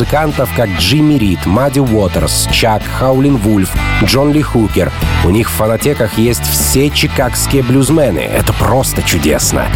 как 0.57 0.69
Джимми 0.79 1.15
Рид, 1.15 1.45
Мадди 1.47 1.81
Уотерс, 1.81 2.49
Чак, 2.51 2.83
Хаулин 2.83 3.37
Вульф, 3.37 3.75
Джон 4.05 4.33
Ли 4.33 4.41
Хукер. 4.41 4.91
У 5.25 5.31
них 5.31 5.51
в 5.51 5.53
фанатеках 5.53 6.17
есть 6.17 6.43
все 6.43 6.91
чикагские 6.91 7.63
блюзмены. 7.63 8.21
Это 8.21 8.53
просто 8.53 9.03
чудесно. 9.03 9.67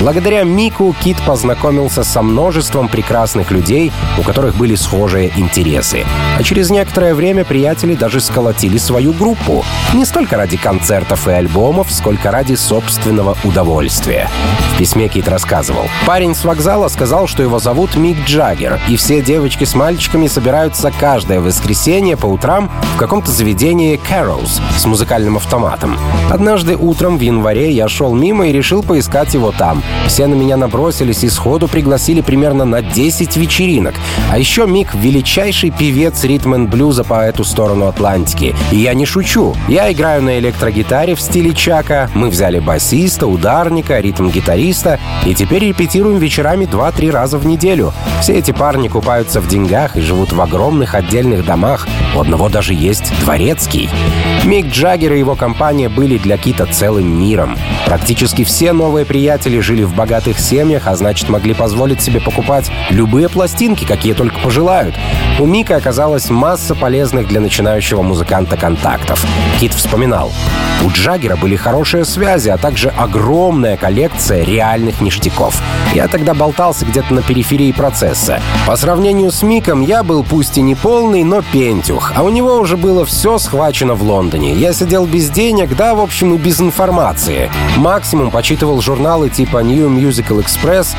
Благодаря 0.00 0.44
Мику 0.44 0.94
Кит 1.02 1.16
познакомился 1.26 2.04
со 2.04 2.22
множеством 2.22 2.88
прекрасных 2.88 3.50
людей, 3.50 3.90
у 4.16 4.22
которых 4.22 4.54
были 4.54 4.76
схожие 4.76 5.32
интересы. 5.36 6.04
А 6.38 6.42
через 6.44 6.70
некоторое 6.70 7.14
время 7.14 7.44
приятели 7.44 7.96
даже 7.96 8.20
сколотили 8.20 8.78
свою 8.78 9.12
группу. 9.12 9.64
Не 9.92 10.04
столько 10.04 10.36
ради 10.36 10.56
концертов 10.56 11.26
и 11.26 11.32
альбомов, 11.32 11.90
сколько 11.90 12.30
ради 12.30 12.54
собственного 12.54 13.36
удовольствия. 13.42 14.30
В 14.74 14.78
письме 14.78 15.08
Кит 15.08 15.28
рассказывал. 15.28 15.88
Парень 16.06 16.36
с 16.36 16.44
вокзала 16.44 16.86
сказал, 16.86 17.26
что 17.26 17.42
его 17.42 17.58
зовут 17.58 17.96
Мик 17.96 18.18
Джаггер, 18.24 18.78
и 18.88 18.96
все 18.96 19.20
девочки 19.20 19.64
с 19.64 19.74
мальчиками 19.74 20.28
собираются 20.28 20.92
каждое 20.92 21.40
воскресенье 21.40 22.16
по 22.16 22.26
утрам 22.26 22.70
в 22.94 22.98
каком-то 22.98 23.32
заведении 23.32 23.98
Carols 24.08 24.60
с 24.76 24.86
музыкальным 24.86 25.36
автоматом. 25.36 25.98
Однажды 26.30 26.76
утром 26.76 27.18
в 27.18 27.20
январе 27.20 27.72
я 27.72 27.88
шел 27.88 28.14
мимо 28.14 28.46
и 28.46 28.52
решил 28.52 28.84
поискать 28.84 29.34
его 29.34 29.50
там. 29.50 29.82
Все 30.06 30.26
на 30.26 30.34
меня 30.34 30.56
набросились 30.56 31.22
и 31.24 31.28
сходу 31.28 31.68
пригласили 31.68 32.20
примерно 32.20 32.64
на 32.64 32.82
10 32.82 33.36
вечеринок. 33.36 33.94
А 34.30 34.38
еще 34.38 34.66
Мик— 34.66 34.94
величайший 34.94 35.70
певец 35.70 36.24
ритм 36.24 36.66
блюза 36.66 37.04
по 37.04 37.22
эту 37.22 37.44
сторону 37.44 37.86
Атлантики. 37.86 38.54
И 38.72 38.76
я 38.76 38.94
не 38.94 39.04
шучу. 39.04 39.54
Я 39.68 39.92
играю 39.92 40.22
на 40.22 40.38
электрогитаре 40.38 41.14
в 41.14 41.20
стиле 41.20 41.52
Чака, 41.52 42.10
мы 42.14 42.30
взяли 42.30 42.58
басиста, 42.58 43.26
ударника, 43.26 44.00
ритм-гитариста, 44.00 44.98
и 45.26 45.34
теперь 45.34 45.66
репетируем 45.66 46.18
вечерами 46.18 46.64
2-3 46.64 47.10
раза 47.10 47.38
в 47.38 47.46
неделю. 47.46 47.92
Все 48.22 48.34
эти 48.34 48.50
парни 48.50 48.88
купаются 48.88 49.40
в 49.40 49.48
деньгах 49.48 49.96
и 49.96 50.00
живут 50.00 50.32
в 50.32 50.40
огромных 50.40 50.94
отдельных 50.94 51.44
домах. 51.44 51.86
У 52.16 52.20
одного 52.20 52.48
даже 52.48 52.74
есть 52.74 53.12
дворецкий. 53.20 53.90
Мик 54.44 54.66
Джаггер 54.66 55.12
и 55.12 55.18
его 55.18 55.34
компания 55.34 55.88
были 55.88 56.18
для 56.18 56.36
Кита 56.38 56.66
целым 56.66 57.20
миром. 57.20 57.56
Практически 57.86 58.44
все 58.44 58.72
новые 58.72 59.04
приятели 59.04 59.60
жили 59.60 59.77
в 59.84 59.94
богатых 59.94 60.38
семьях, 60.38 60.86
а 60.86 60.96
значит 60.96 61.28
могли 61.28 61.54
позволить 61.54 62.00
себе 62.00 62.20
покупать 62.20 62.70
любые 62.90 63.28
пластинки, 63.28 63.84
какие 63.84 64.12
только 64.12 64.38
пожелают. 64.40 64.94
У 65.38 65.46
Мика 65.46 65.76
оказалась 65.76 66.30
масса 66.30 66.74
полезных 66.74 67.28
для 67.28 67.40
начинающего 67.40 68.02
музыканта 68.02 68.56
контактов. 68.56 69.24
Кит 69.60 69.74
вспоминал. 69.74 70.32
У 70.84 70.90
Джаггера 70.90 71.36
были 71.36 71.56
хорошие 71.56 72.04
связи, 72.04 72.48
а 72.48 72.56
также 72.56 72.90
огромная 72.90 73.76
коллекция 73.76 74.44
реальных 74.44 75.00
ништяков. 75.00 75.60
Я 75.94 76.06
тогда 76.06 76.34
болтался 76.34 76.84
где-то 76.84 77.14
на 77.14 77.22
периферии 77.22 77.72
процесса. 77.72 78.40
По 78.66 78.76
сравнению 78.76 79.32
с 79.32 79.42
Миком 79.42 79.80
я 79.80 80.02
был 80.02 80.22
пусть 80.22 80.58
и 80.58 80.62
не 80.62 80.74
полный, 80.74 81.24
но 81.24 81.42
пентюх, 81.42 82.12
а 82.14 82.22
у 82.22 82.28
него 82.28 82.56
уже 82.56 82.76
было 82.76 83.04
все 83.04 83.38
схвачено 83.38 83.94
в 83.94 84.02
Лондоне. 84.02 84.54
Я 84.54 84.72
сидел 84.72 85.06
без 85.06 85.30
денег, 85.30 85.74
да, 85.76 85.94
в 85.94 86.00
общем, 86.00 86.34
и 86.34 86.38
без 86.38 86.60
информации. 86.60 87.50
Максимум 87.76 88.30
почитывал 88.30 88.80
журналы 88.80 89.30
типа 89.30 89.57
группа 89.58 89.64
New 89.64 89.88
Musical 89.88 90.44
Express, 90.44 90.94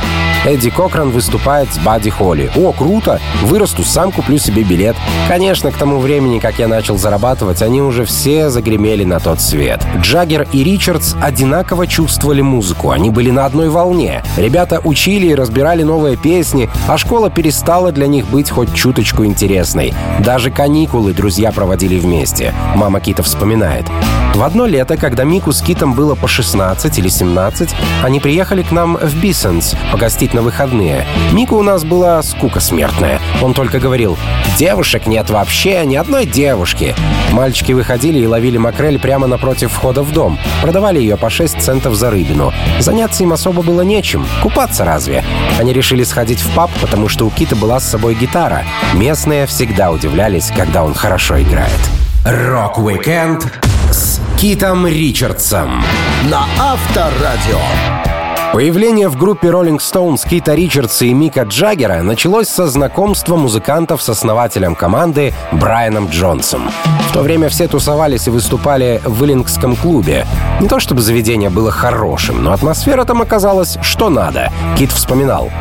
Эдди 0.46 0.70
Кокран 0.70 1.12
выступает 1.12 1.74
с 1.74 1.78
Бадди 1.80 2.10
Холли. 2.10 2.52
О, 2.56 2.72
круто! 2.72 3.20
Вырасту, 3.44 3.84
сам 3.84 4.12
куплю 4.12 4.38
себе 4.38 4.64
билет. 4.64 4.96
Конечно, 5.28 5.72
к 5.72 5.78
тому 5.78 6.00
времени, 6.00 6.40
как 6.40 6.60
я 6.60 6.68
начал 6.68 6.98
зарабатывать, 6.98 7.62
они 7.62 7.82
уже 7.82 8.06
все 8.06 8.50
загремели 8.50 9.04
на 9.04 9.20
тот 9.20 9.42
свет. 9.42 9.86
Джаггер 10.02 10.48
и 10.52 10.64
Ричардс 10.64 11.16
одинаково 11.22 11.88
чувствовали 11.88 12.42
музыку. 12.42 12.92
Они 12.92 13.10
были 13.10 13.32
на 13.32 13.46
одной 13.46 13.70
волне. 13.70 14.24
Ребята 14.38 14.82
учили 14.84 15.28
и 15.28 15.36
разбирали 15.36 15.84
новые 15.84 16.16
песни, 16.16 16.70
а 16.88 16.98
школа 16.98 17.30
перестала 17.30 17.92
для 17.92 18.08
них 18.08 18.28
быть 18.28 18.50
хоть 18.50 18.74
чуточку 18.74 19.26
интересной. 19.26 19.94
Даже 20.20 20.52
каникулы 20.52 21.14
друзья 21.14 21.52
проводили 21.52 22.00
вместе. 22.00 22.54
Мама 22.76 23.00
Кита 23.02 23.24
вспоминает. 23.24 23.86
В 24.34 24.44
одно 24.44 24.68
лето, 24.68 24.96
когда 24.96 25.26
Мику 25.26 25.52
с 25.52 25.62
Китом 25.62 25.94
было 25.94 26.16
по 26.16 26.28
16 26.28 26.98
или 26.98 27.10
17, 27.10 27.76
они 28.04 28.20
приехали 28.22 28.49
к 28.50 28.72
нам 28.72 28.98
в 28.98 29.16
Бисендс 29.22 29.76
погостить 29.92 30.34
на 30.34 30.42
выходные. 30.42 31.06
Мику 31.32 31.56
у 31.56 31.64
нас 31.64 31.84
была 31.84 32.22
скука 32.24 32.60
смертная. 32.60 33.20
Он 33.42 33.54
только 33.54 33.80
говорил, 33.80 34.18
девушек 34.58 35.06
нет 35.06 35.30
вообще, 35.30 35.86
ни 35.86 35.96
одной 35.96 36.26
девушки. 36.26 36.96
Мальчики 37.32 37.72
выходили 37.74 38.20
и 38.20 38.26
ловили 38.26 38.58
макрель 38.58 39.00
прямо 39.00 39.28
напротив 39.28 39.72
входа 39.72 40.02
в 40.02 40.12
дом. 40.12 40.40
Продавали 40.62 41.00
ее 41.00 41.18
по 41.18 41.30
6 41.30 41.62
центов 41.62 41.96
за 41.96 42.10
рыбину. 42.10 42.52
Заняться 42.80 43.24
им 43.24 43.34
особо 43.34 43.62
было 43.62 43.82
нечем. 43.82 44.26
Купаться 44.42 44.84
разве? 44.84 45.24
Они 45.60 45.72
решили 45.72 46.04
сходить 46.04 46.40
в 46.40 46.54
паб, 46.56 46.72
потому 46.82 47.08
что 47.08 47.26
у 47.26 47.30
Кита 47.30 47.56
была 47.56 47.80
с 47.80 47.90
собой 47.90 48.16
гитара. 48.16 48.64
Местные 48.94 49.46
всегда 49.46 49.92
удивлялись, 49.92 50.52
когда 50.56 50.84
он 50.84 50.94
хорошо 50.94 51.40
играет. 51.42 51.80
Рок-викенд 52.26 53.48
с 53.92 54.20
Китом 54.38 54.86
Ричардсом 54.88 55.84
на 56.30 56.46
Авторадио. 56.60 58.09
Появление 58.52 59.10
в 59.10 59.16
группе 59.16 59.50
Rolling 59.50 59.78
Stones 59.78 60.28
Кита 60.28 60.56
Ричардса 60.56 61.06
и 61.06 61.14
Мика 61.14 61.44
Джаггера 61.44 62.02
началось 62.02 62.48
со 62.48 62.66
знакомства 62.68 63.36
музыкантов 63.36 64.02
с 64.02 64.10
основателем 64.10 64.74
команды 64.74 65.36
Брайаном 65.52 66.08
Джонсом. 66.10 66.72
В 67.10 67.14
то 67.14 67.22
время 67.22 67.50
все 67.50 67.68
тусовались 67.68 68.26
и 68.26 68.32
выступали 68.32 69.02
в 69.06 69.24
Иллингском 69.24 69.76
клубе. 69.76 70.26
Не 70.62 70.68
то 70.68 70.80
чтобы 70.80 71.02
заведение 71.02 71.52
было 71.52 71.70
хорошим, 71.70 72.44
но 72.44 72.52
атмосфера 72.52 73.06
там 73.06 73.22
оказалась 73.22 73.78
что 73.84 74.10
надо. 74.10 74.52
Кит 74.76 74.92
вспоминал. 74.92 75.52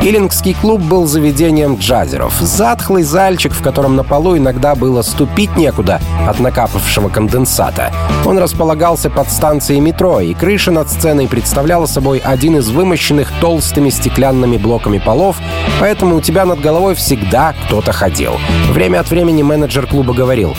Иллингский 0.00 0.54
клуб 0.54 0.80
был 0.80 1.06
заведением 1.06 1.74
джазеров. 1.74 2.32
Затхлый 2.40 3.02
зальчик, 3.02 3.52
в 3.52 3.62
котором 3.62 3.96
на 3.96 4.04
полу 4.04 4.36
иногда 4.36 4.76
было 4.76 5.02
ступить 5.02 5.56
некуда 5.56 6.00
от 6.26 6.38
накапавшего 6.38 7.08
конденсата. 7.08 7.92
Он 8.24 8.38
располагался 8.38 9.10
под 9.10 9.28
станцией 9.28 9.80
метро, 9.80 10.20
и 10.20 10.34
крыша 10.34 10.70
над 10.70 10.88
сценой 10.88 11.26
представляла 11.26 11.86
собой 11.86 12.18
один 12.18 12.37
из 12.44 12.70
вымощенных 12.70 13.32
толстыми 13.40 13.90
стеклянными 13.90 14.56
блоками 14.56 14.98
полов, 14.98 15.36
поэтому 15.80 16.16
у 16.16 16.20
тебя 16.20 16.44
над 16.44 16.60
головой 16.60 16.94
всегда 16.94 17.54
кто-то 17.64 17.92
ходил. 17.92 18.38
Время 18.70 19.00
от 19.00 19.10
времени 19.10 19.42
менеджер 19.42 19.86
клуба 19.86 20.14
говорил, 20.14 20.56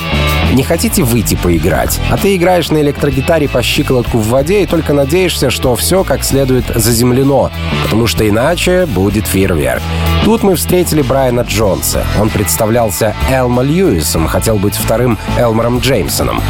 не 0.53 0.63
хотите 0.63 1.03
выйти 1.03 1.35
поиграть? 1.35 1.99
А 2.09 2.17
ты 2.17 2.35
играешь 2.35 2.69
на 2.69 2.81
электрогитаре 2.81 3.47
по 3.47 3.61
щиколотку 3.61 4.17
в 4.17 4.27
воде 4.29 4.63
и 4.63 4.65
только 4.65 4.93
надеешься, 4.93 5.49
что 5.49 5.75
все 5.75 6.03
как 6.03 6.23
следует 6.23 6.65
заземлено, 6.73 7.51
потому 7.83 8.07
что 8.07 8.27
иначе 8.27 8.85
будет 8.85 9.27
фейерверк. 9.27 9.81
Тут 10.25 10.43
мы 10.43 10.55
встретили 10.55 11.01
Брайана 11.01 11.41
Джонса. 11.41 12.05
Он 12.19 12.29
представлялся 12.29 13.15
Элма 13.31 13.61
Льюисом, 13.61 14.27
хотел 14.27 14.57
быть 14.57 14.75
вторым 14.75 15.17
Элмором 15.37 15.79
Джеймсоном. 15.79 16.41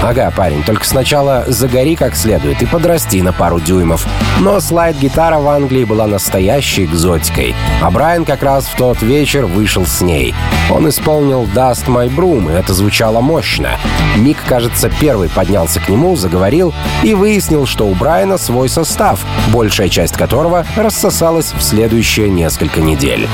Ага, 0.00 0.32
парень, 0.34 0.62
только 0.62 0.84
сначала 0.84 1.44
загори 1.48 1.96
как 1.96 2.14
следует 2.14 2.62
и 2.62 2.66
подрасти 2.66 3.20
на 3.20 3.32
пару 3.32 3.58
дюймов. 3.58 4.06
Но 4.40 4.60
слайд-гитара 4.60 5.38
в 5.38 5.48
Англии 5.48 5.84
была 5.84 6.06
настоящей 6.06 6.84
экзотикой, 6.84 7.54
а 7.82 7.90
Брайан 7.90 8.24
как 8.24 8.44
раз 8.44 8.66
в 8.66 8.76
тот 8.76 9.02
вечер 9.02 9.46
вышел 9.46 9.86
с 9.86 10.00
ней. 10.00 10.34
Он 10.70 10.88
исполнил 10.88 11.48
«Dust 11.52 11.86
My 11.86 12.08
Broom», 12.08 12.50
и 12.50 12.56
это 12.56 12.74
звучало 12.74 13.20
мощно. 13.20 13.70
Мик, 14.16 14.38
кажется, 14.46 14.88
первый 15.00 15.28
поднялся 15.28 15.80
к 15.80 15.88
нему, 15.88 16.14
заговорил 16.14 16.72
и 17.02 17.14
выяснил, 17.14 17.66
что 17.66 17.86
у 17.86 17.94
Брайана 17.94 18.38
свой 18.38 18.68
состав, 18.68 19.24
большая 19.48 19.88
часть 19.88 20.16
которого 20.16 20.64
рассосалась 20.76 21.52
в 21.52 21.60
следующие 21.60 22.30
несколько 22.30 22.80
недель. 22.80 23.28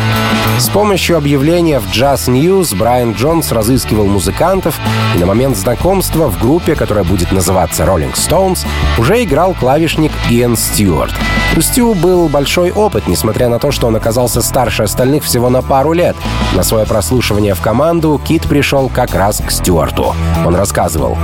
С 0.58 0.68
помощью 0.70 1.18
объявления 1.18 1.78
в 1.78 1.86
Jazz 1.86 2.28
News 2.28 2.74
Брайан 2.76 3.12
Джонс 3.12 3.52
разыскивал 3.52 4.06
музыкантов, 4.06 4.78
и 5.14 5.18
на 5.18 5.26
момент 5.26 5.56
знакомства 5.56 6.28
в 6.28 6.38
группе, 6.38 6.53
которая 6.74 7.04
будет 7.04 7.32
называться 7.32 7.84
Rolling 7.84 8.14
Stones, 8.14 8.66
уже 8.98 9.22
играл 9.22 9.54
клавишник 9.54 10.12
Иэн 10.30 10.56
Стюарт. 10.56 11.14
У 11.56 11.60
Стю 11.60 11.94
был 11.94 12.28
большой 12.28 12.72
опыт, 12.72 13.06
несмотря 13.06 13.48
на 13.48 13.60
то, 13.60 13.70
что 13.70 13.86
он 13.86 13.94
оказался 13.94 14.42
старше 14.42 14.82
остальных 14.82 15.22
всего 15.22 15.50
на 15.50 15.62
пару 15.62 15.92
лет. 15.92 16.16
На 16.52 16.64
свое 16.64 16.84
прослушивание 16.84 17.54
в 17.54 17.60
команду 17.60 18.20
Кит 18.24 18.42
пришел 18.48 18.88
как 18.88 19.14
раз 19.14 19.40
к 19.40 19.52
Стюарту. 19.52 20.16
Он 20.44 20.56
рассказывал. 20.56 21.16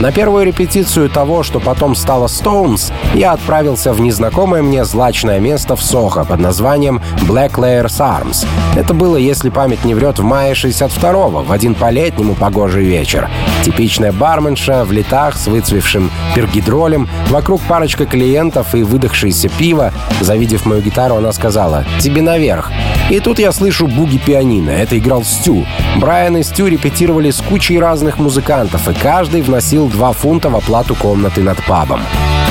На 0.00 0.10
первую 0.10 0.46
репетицию 0.46 1.10
того, 1.10 1.42
что 1.42 1.60
потом 1.60 1.94
стало 1.94 2.26
Stones, 2.26 2.92
я 3.14 3.32
отправился 3.32 3.92
в 3.92 4.00
незнакомое 4.00 4.62
мне 4.62 4.84
злачное 4.84 5.38
место 5.38 5.76
в 5.76 5.82
Сохо 5.82 6.24
под 6.24 6.40
названием 6.40 7.02
Black 7.28 7.52
Layers 7.52 8.00
Arms. 8.00 8.46
Это 8.76 8.94
было, 8.94 9.16
если 9.16 9.50
память 9.50 9.84
не 9.84 9.94
врет, 9.94 10.18
в 10.18 10.24
мае 10.24 10.54
62-го, 10.54 11.42
в 11.42 11.52
один 11.52 11.74
по-летнему 11.74 12.34
погожий 12.34 12.84
вечер. 12.84 13.28
Типичная 13.62 14.12
барменша 14.12 14.84
в 14.84 14.90
летах 14.92 15.36
с 15.36 15.46
выцвевшим 15.46 16.10
пергидролем, 16.34 17.08
вокруг 17.28 17.60
парочка 17.62 18.06
клиентов 18.06 18.74
и 18.74 18.82
выдохшееся 18.82 19.48
пиво. 19.48 19.73
Завидев 20.20 20.66
мою 20.66 20.82
гитару, 20.82 21.16
она 21.16 21.32
сказала 21.32 21.84
«Тебе 22.00 22.22
наверх». 22.22 22.70
И 23.10 23.20
тут 23.20 23.38
я 23.38 23.52
слышу 23.52 23.86
буги-пианино. 23.86 24.70
Это 24.70 24.98
играл 24.98 25.24
Стю. 25.24 25.66
Брайан 25.96 26.38
и 26.38 26.42
Стю 26.42 26.66
репетировали 26.68 27.30
с 27.30 27.40
кучей 27.40 27.78
разных 27.78 28.18
музыкантов, 28.18 28.88
и 28.88 28.94
каждый 28.94 29.42
вносил 29.42 29.88
2 29.88 30.12
фунта 30.12 30.48
в 30.48 30.56
оплату 30.56 30.94
комнаты 30.94 31.42
над 31.42 31.62
пабом. 31.66 32.00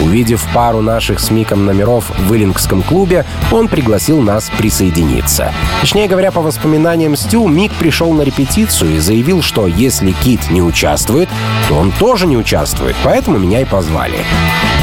Увидев 0.02 0.46
пару 0.54 0.82
наших 0.82 1.20
с 1.20 1.32
Миком 1.32 1.66
номеров 1.66 2.12
в 2.20 2.34
Иллингском 2.36 2.82
клубе, 2.82 3.26
он 3.52 3.68
пригласил 3.68 4.22
нас 4.22 4.52
присоединиться. 4.58 5.52
Точнее 5.82 6.08
говоря, 6.08 6.32
по 6.32 6.42
воспоминаниям 6.42 7.16
Стю, 7.16 7.48
Мик 7.48 7.72
пришел 7.74 8.12
на 8.12 8.24
репетицию 8.24 8.96
и 8.96 9.00
заявил, 9.00 9.42
что 9.42 9.66
если 9.66 10.12
Кит 10.12 10.50
не 10.50 10.62
участвует, 10.62 11.30
то 11.70 11.76
он 11.76 11.92
тоже 11.92 12.28
не 12.28 12.38
участвует, 12.38 12.96
поэтому 13.04 13.38
меня 13.38 13.62
и 13.62 13.66
позвали. 13.66 14.18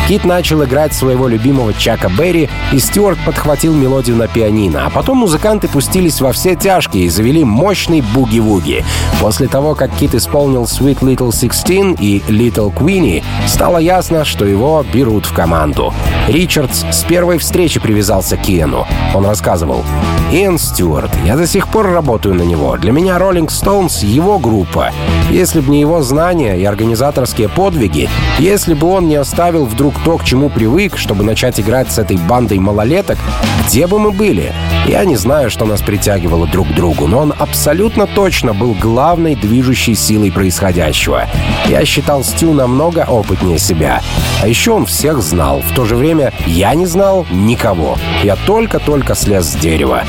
Кит 0.09 0.25
начал 0.25 0.65
играть 0.65 0.93
своего 0.93 1.29
любимого 1.29 1.73
Чака 1.75 2.09
Берри, 2.31 2.49
и 2.73 2.79
Стюарт 2.79 3.19
подхватил 3.25 3.75
мелодию 3.75 4.17
на 4.17 4.29
пианино, 4.29 4.87
а 4.87 4.91
потом 4.91 5.19
музыканты 5.19 5.67
пустились 5.69 6.21
во 6.21 6.33
все 6.33 6.55
тяжкие 6.55 7.05
и 7.05 7.09
завели 7.09 7.43
мощный 7.43 8.03
буги-вуги. 8.03 8.85
После 9.21 9.49
того, 9.49 9.75
как 9.75 9.91
Кит 9.97 10.15
исполнил 10.15 10.65
Sweet 10.65 11.01
Little 11.01 11.31
Sixteen 11.31 11.97
и 12.01 12.21
Little 12.29 12.73
Queenie, 12.73 13.25
стало 13.47 13.79
ясно, 13.79 14.25
что 14.25 14.45
его 14.45 14.85
берут 14.93 15.27
в 15.27 15.35
команду. 15.35 15.93
Ричардс 16.29 16.85
с 16.93 17.03
первой 17.03 17.39
встречи 17.39 17.81
привязался 17.81 18.37
к 18.37 18.49
Иэну. 18.49 18.87
Он 19.15 19.27
рассказывал. 19.27 19.85
«Иэн 20.33 20.59
Стюарт, 20.59 21.11
я 21.25 21.37
до 21.37 21.47
сих 21.47 21.67
пор 21.67 21.91
работаю 21.91 22.37
на 22.37 22.43
него. 22.43 22.77
Для 22.77 22.93
меня 22.93 23.17
Rolling 23.17 23.49
Stones— 23.49 24.05
его 24.07 24.39
группа. 24.39 24.93
Если 25.31 25.61
бы 25.61 25.71
не 25.71 25.81
его 25.81 26.03
знания 26.03 26.57
и 26.57 26.65
организаторские 26.65 27.49
подвиги, 27.49 28.09
если 28.39 28.75
бы 28.75 28.87
он 28.87 29.09
не 29.09 29.17
оставил 29.17 29.65
вдруг 29.65 29.95
то, 30.05 30.19
к 30.19 30.25
чему 30.25 30.49
привык, 30.49 30.97
чтобы 30.97 31.25
начать 31.25 31.59
играть 31.59 31.91
с 31.91 31.99
этой 31.99 32.20
бандой 32.21 32.59
малолеток, 32.59 33.19
где 33.67 33.87
бы 33.87 33.99
мы 33.99 34.13
были? 34.13 34.53
Я 34.87 35.05
не 35.05 35.17
знаю, 35.17 35.51
что 35.51 35.65
нас 35.65 35.83
притягивало 35.83 36.47
друг 36.47 36.69
к 36.69 36.75
другу, 36.75 37.07
но 37.07 37.21
он 37.21 37.35
абсолютно 37.39 38.07
точно 38.07 38.55
был 38.55 38.75
главной 38.75 39.35
движущей 39.35 39.95
силой 39.95 40.33
происходящего. 40.33 41.29
Я 41.69 41.85
считал 41.85 42.25
Стю 42.25 42.53
намного 42.53 43.05
опытнее 43.09 43.59
себя. 43.59 44.03
А 44.43 44.49
еще 44.49 44.73
он 44.73 44.87
всех 44.87 45.23
знал. 45.23 45.61
В 45.61 45.75
то 45.75 45.85
же 45.85 45.97
время 45.97 46.33
я 46.47 46.75
не 46.75 46.87
знал 46.87 47.27
никого. 47.31 47.97
Я 48.23 48.37
только-только 48.37 49.15
слез 49.15 49.47
с 49.47 49.55
дерева. 49.55 50.05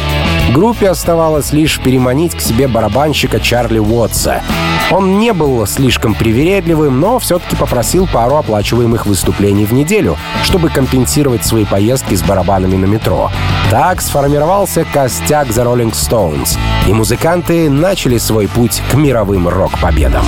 Группе 0.53 0.89
оставалось 0.89 1.53
лишь 1.53 1.79
переманить 1.79 2.35
к 2.35 2.41
себе 2.41 2.67
барабанщика 2.67 3.39
Чарли 3.39 3.79
Уотса. 3.79 4.43
Он 4.91 5.17
не 5.17 5.31
был 5.31 5.65
слишком 5.65 6.13
привередливым, 6.13 6.99
но 6.99 7.19
все-таки 7.19 7.55
попросил 7.55 8.05
пару 8.05 8.35
оплачиваемых 8.35 9.05
выступлений 9.05 9.63
в 9.63 9.71
неделю, 9.71 10.17
чтобы 10.43 10.69
компенсировать 10.69 11.45
свои 11.45 11.63
поездки 11.63 12.15
с 12.15 12.21
барабанами 12.21 12.75
на 12.75 12.85
метро. 12.85 13.31
Так 13.69 14.01
сформировался 14.01 14.85
костяк 14.91 15.53
за 15.53 15.61
Rolling 15.61 15.93
Stones, 15.93 16.57
и 16.85 16.91
музыканты 16.91 17.69
начали 17.69 18.17
свой 18.17 18.49
путь 18.49 18.81
к 18.91 18.95
мировым 18.95 19.47
рок-победам. 19.47 20.25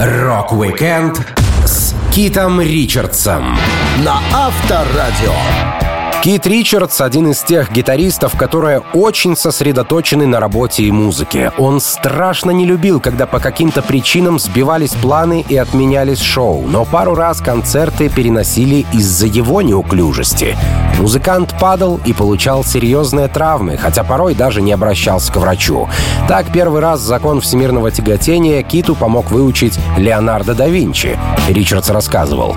Рок-викенд 0.00 1.20
с 1.64 1.94
Китом 2.10 2.60
Ричардсом 2.60 3.56
на 4.04 4.18
Авторадио. 4.34 5.89
Кит 6.22 6.46
Ричардс— 6.46 7.00
один 7.00 7.30
из 7.30 7.42
тех 7.42 7.72
гитаристов, 7.72 8.36
которые 8.36 8.80
очень 8.92 9.34
сосредоточены 9.34 10.26
на 10.26 10.38
работе 10.38 10.82
и 10.82 10.90
музыке. 10.90 11.50
Он 11.56 11.80
страшно 11.80 12.50
не 12.50 12.66
любил, 12.66 13.00
когда 13.00 13.24
по 13.24 13.40
каким-то 13.40 13.80
причинам 13.80 14.38
сбивались 14.38 14.92
планы 14.92 15.42
и 15.48 15.56
отменялись 15.56 16.20
шоу, 16.20 16.66
но 16.66 16.84
пару 16.84 17.14
раз 17.14 17.40
концерты 17.40 18.10
переносили 18.10 18.84
из-за 18.92 19.28
его 19.28 19.62
неуклюжести. 19.62 20.58
Музыкант 20.98 21.54
падал 21.58 21.98
и 22.04 22.12
получал 22.12 22.64
серьезные 22.64 23.28
травмы, 23.28 23.78
хотя 23.78 24.04
порой 24.04 24.34
даже 24.34 24.60
не 24.60 24.72
обращался 24.72 25.32
к 25.32 25.36
врачу. 25.36 25.88
Так, 26.28 26.52
первый 26.52 26.82
раз 26.82 27.00
закон 27.00 27.40
всемирного 27.40 27.90
тяготения 27.90 28.62
Киту 28.62 28.94
помог 28.94 29.30
выучить 29.30 29.78
Леонардо 29.96 30.54
да 30.54 30.68
Винчи. 30.68 31.18
Ричардс 31.48 31.88
рассказывал. 31.88 32.54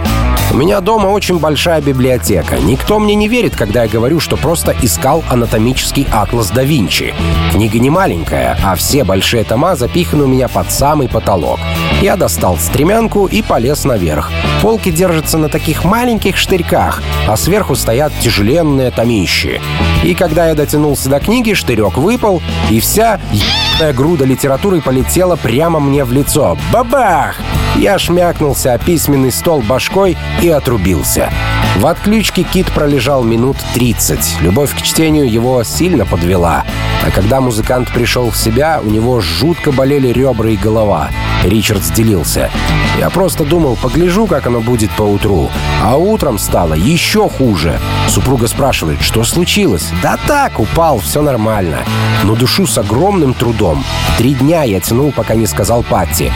«У 0.51 0.55
меня 0.55 0.81
дома 0.81 1.07
очень 1.07 1.39
большая 1.39 1.81
библиотека. 1.81 2.57
Никто 2.57 2.99
мне 2.99 3.15
не 3.15 3.27
верит, 3.29 3.52
когда 3.55 3.83
я 3.83 3.89
говорю, 3.89 4.19
что 4.19 4.37
просто 4.37 4.75
искал 4.81 5.23
анатомический 5.29 6.07
атлас 6.11 6.51
да 6.51 6.63
Винчи. 6.63 7.13
Книга 7.51 7.79
не 7.79 7.89
маленькая, 7.89 8.57
а 8.63 8.75
все 8.75 9.03
большие 9.03 9.43
тома 9.43 9.75
запиханы 9.75 10.23
у 10.23 10.27
меня 10.27 10.47
под 10.47 10.71
самый 10.71 11.07
потолок. 11.07 11.59
Я 12.01 12.15
достал 12.15 12.57
стремянку 12.57 13.25
и 13.25 13.41
полез 13.41 13.85
наверх. 13.85 14.31
Полки 14.61 14.91
держатся 14.91 15.37
на 15.37 15.49
таких 15.49 15.83
маленьких 15.83 16.37
штырьках, 16.37 17.01
а 17.27 17.37
сверху 17.37 17.75
стоят 17.75 18.11
тяжеленные 18.21 18.91
томищи. 18.91 19.61
И 20.03 20.13
когда 20.13 20.47
я 20.47 20.55
дотянулся 20.55 21.09
до 21.09 21.19
книги, 21.19 21.53
штырек 21.53 21.97
выпал, 21.97 22.41
и 22.69 22.79
вся 22.79 23.19
ебаная 23.31 23.93
груда 23.93 24.25
литературы 24.25 24.81
полетела 24.81 25.35
прямо 25.35 25.79
мне 25.79 26.03
в 26.03 26.11
лицо. 26.11 26.57
Бабах! 26.71 27.37
Я 27.75 27.97
шмякнулся 27.97 28.73
о 28.73 28.77
письменный 28.77 29.31
стол 29.31 29.61
башкой 29.61 30.15
и 30.41 30.49
отрубился. 30.49 31.31
В 31.77 31.87
отключке 31.87 32.43
Кит 32.43 32.67
пролежал 32.71 33.23
минут 33.23 33.57
30. 33.73 34.41
Любовь 34.41 34.75
к 34.75 34.81
чтению 34.83 35.29
его 35.29 35.63
сильно 35.63 36.05
подвела. 36.05 36.63
А 37.05 37.09
когда 37.09 37.41
музыкант 37.41 37.91
пришел 37.91 38.29
в 38.29 38.37
себя, 38.37 38.79
у 38.83 38.89
него 38.89 39.19
жутко 39.19 39.71
болели 39.71 40.09
ребра 40.09 40.51
и 40.51 40.55
голова. 40.55 41.09
Ричард 41.43 41.81
делился. 41.93 42.49
«Я 42.99 43.09
просто 43.09 43.43
думал, 43.43 43.75
погляжу, 43.75 44.27
как 44.27 44.45
оно 44.47 44.61
будет 44.61 44.91
поутру. 44.91 45.49
А 45.83 45.97
утром 45.97 46.37
стало 46.37 46.75
еще 46.75 47.27
хуже». 47.27 47.79
Супруга 48.07 48.47
спрашивает, 48.47 49.01
что 49.01 49.23
случилось? 49.23 49.89
«Да 50.01 50.17
так, 50.27 50.59
упал, 50.59 50.99
все 50.99 51.21
нормально». 51.21 51.79
Но 52.23 52.35
душу 52.35 52.67
с 52.67 52.77
огромным 52.77 53.33
трудом. 53.33 53.83
Три 54.17 54.35
дня 54.35 54.63
я 54.63 54.79
тянул, 54.79 55.11
пока 55.11 55.33
не 55.35 55.47
сказал 55.47 55.83
Патти. 55.83 56.31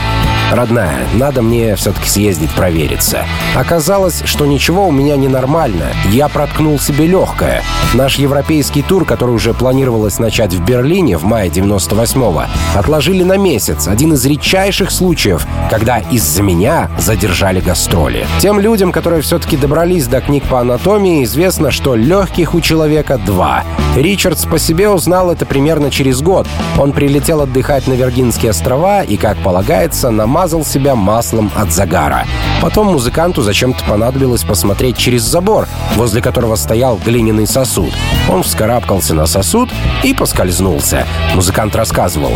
«Родная, 0.50 1.06
надо 1.14 1.42
мне 1.42 1.76
все-таки 1.76 2.08
съездить 2.08 2.50
провериться». 2.52 3.26
Оказалось, 3.54 4.22
что 4.24 4.46
ничего 4.46 4.88
у 4.88 4.90
меня 4.90 5.16
не 5.16 5.28
нормально. 5.28 5.86
Я 6.10 6.28
проткнул 6.28 6.78
себе 6.78 7.06
легкое. 7.06 7.62
Наш 7.92 8.16
европейский 8.16 8.82
тур, 8.82 9.04
который 9.04 9.34
уже 9.34 9.52
планировалось 9.52 10.18
начать 10.18 10.54
в 10.54 10.64
Берлине 10.64 11.18
в 11.18 11.24
мае 11.24 11.50
98-го, 11.50 12.44
отложили 12.74 13.24
на 13.24 13.36
месяц. 13.36 13.88
Один 13.88 14.14
из 14.14 14.24
редчайших 14.24 14.90
случаев, 14.90 15.46
когда 15.70 15.98
из-за 15.98 16.42
меня 16.42 16.90
задержали 16.98 17.60
гастроли. 17.60 18.26
Тем 18.40 18.58
людям, 18.58 18.90
которые 18.90 19.22
все-таки 19.22 19.56
добрались 19.56 20.06
до 20.06 20.20
книг 20.20 20.44
по 20.44 20.60
анатомии, 20.60 21.24
известно, 21.24 21.70
что 21.70 21.94
легких 21.94 22.54
у 22.54 22.60
человека 22.60 23.18
два. 23.18 23.64
Ричардс 23.96 24.44
по 24.44 24.58
себе 24.58 24.88
узнал 24.88 25.30
это 25.30 25.44
примерно 25.44 25.90
через 25.90 26.20
год. 26.22 26.46
Он 26.78 26.92
прилетел 26.92 27.40
отдыхать 27.40 27.86
на 27.86 27.94
Виргинские 27.94 28.50
острова 28.50 29.02
и, 29.02 29.16
как 29.16 29.36
полагается, 29.38 30.10
намазал 30.38 30.64
себя 30.64 30.94
маслом 30.94 31.50
от 31.56 31.72
загара. 31.72 32.24
Потом 32.62 32.92
музыканту 32.92 33.42
зачем-то 33.42 33.82
понадобилось 33.84 34.44
посмотреть 34.44 34.96
через 34.96 35.22
забор, 35.22 35.66
возле 35.96 36.22
которого 36.22 36.54
стоял 36.54 36.96
глиняный 37.04 37.46
сосуд. 37.48 37.92
Он 38.28 38.44
вскарабкался 38.44 39.14
на 39.14 39.26
сосуд 39.26 39.68
и 40.04 40.14
поскользнулся. 40.14 41.06
Музыкант 41.34 41.74
рассказывал. 41.74 42.32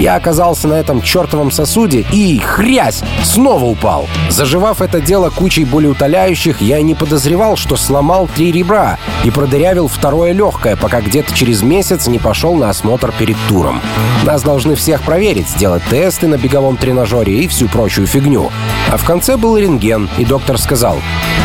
«Я 0.00 0.16
оказался 0.16 0.66
на 0.66 0.74
этом 0.74 1.00
чертовом 1.00 1.52
сосуде 1.52 2.04
и, 2.10 2.40
хрясь, 2.40 3.02
снова 3.22 3.66
упал. 3.66 4.08
Заживав 4.30 4.82
это 4.82 5.00
дело 5.00 5.30
кучей 5.30 5.64
болеутоляющих, 5.64 6.60
я 6.60 6.82
не 6.82 6.96
подозревал, 6.96 7.56
что 7.56 7.76
сломал 7.76 8.28
три 8.34 8.50
ребра 8.50 8.98
и 9.22 9.30
продырявил 9.30 9.86
второе 9.86 10.32
легкое, 10.32 10.74
пока 10.74 11.00
где-то 11.00 11.32
через 11.32 11.62
месяц 11.62 12.08
не 12.08 12.18
пошел 12.18 12.56
на 12.56 12.70
осмотр 12.70 13.12
перед 13.16 13.36
туром. 13.48 13.80
Нас 14.24 14.42
должны 14.42 14.74
всех 14.74 15.02
проверить, 15.02 15.48
сделать 15.48 15.82
тесты 15.88 16.26
на 16.26 16.36
беговом 16.36 16.76
тренажере 16.76 17.43
и 17.44 17.48
всю 17.48 17.68
прочую 17.68 18.06
фигню. 18.06 18.50
А 18.90 18.96
в 18.96 19.04
конце 19.04 19.36
был 19.36 19.56
рентген, 19.56 20.08
и 20.18 20.24
доктор 20.24 20.58
сказал, 20.58 20.96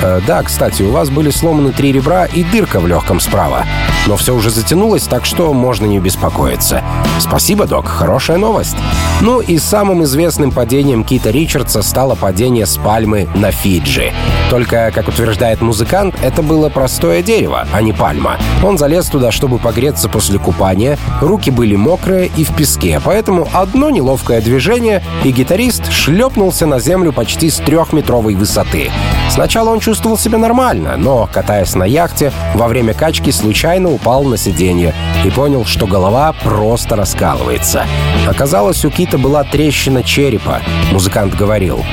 э, 0.01 0.21
«Да, 0.25 0.41
кстати, 0.43 0.81
у 0.81 0.91
вас 0.91 1.09
были 1.09 1.29
сломаны 1.29 1.71
три 1.71 1.91
ребра 1.91 2.25
и 2.25 2.43
дырка 2.43 2.79
в 2.79 2.87
легком 2.87 3.19
справа. 3.19 3.65
Но 4.07 4.15
все 4.15 4.33
уже 4.33 4.49
затянулось, 4.49 5.03
так 5.03 5.25
что 5.25 5.53
можно 5.53 5.85
не 5.85 5.99
беспокоиться. 5.99 6.83
Спасибо, 7.19 7.65
док, 7.65 7.87
хорошая 7.87 8.37
новость». 8.37 8.77
Ну 9.21 9.41
и 9.41 9.57
самым 9.57 10.03
известным 10.03 10.51
падением 10.51 11.03
Кита 11.03 11.29
Ричардса 11.29 11.81
стало 11.81 12.15
падение 12.15 12.65
с 12.65 12.77
пальмы 12.77 13.27
на 13.35 13.51
Фиджи. 13.51 14.13
Только, 14.49 14.91
как 14.95 15.09
утверждает 15.09 15.61
музыкант, 15.61 16.15
это 16.23 16.41
было 16.41 16.69
простое 16.69 17.21
дерево, 17.21 17.67
а 17.73 17.81
не 17.81 17.91
пальма. 17.91 18.37
Он 18.63 18.77
залез 18.77 19.07
туда, 19.07 19.31
чтобы 19.31 19.59
погреться 19.59 20.07
после 20.07 20.39
купания, 20.39 20.97
руки 21.21 21.51
были 21.51 21.75
мокрые 21.75 22.31
и 22.37 22.45
в 22.45 22.55
песке, 22.55 23.01
поэтому 23.03 23.47
одно 23.53 23.89
неловкое 23.89 24.41
движение, 24.41 25.03
и 25.23 25.31
гитарист 25.31 25.88
шлепнулся 25.89 26.65
на 26.65 26.79
землю 26.79 27.11
почти 27.11 27.49
с 27.49 27.57
трехметровой 27.57 28.35
высоты. 28.35 28.91
Сначала 29.29 29.69
он 29.69 29.79
чувствовал 29.79 30.17
себя 30.17 30.37
нормально, 30.37 30.95
но, 30.97 31.29
катаясь 31.31 31.75
на 31.75 31.83
яхте, 31.83 32.31
во 32.55 32.67
время 32.67 32.93
качки 32.93 33.31
случайно 33.31 33.91
упал 33.91 34.23
на 34.23 34.37
сиденье 34.37 34.93
и 35.23 35.29
понял, 35.29 35.65
что 35.65 35.85
голова 35.87 36.33
просто 36.43 36.95
раскалывается. 36.95 37.85
Оказалось, 38.27 38.83
у 38.85 38.89
Кита 38.89 39.17
была 39.17 39.43
трещина 39.43 40.03
черепа, 40.03 40.61
музыкант 40.91 41.35
говорил. 41.35 41.83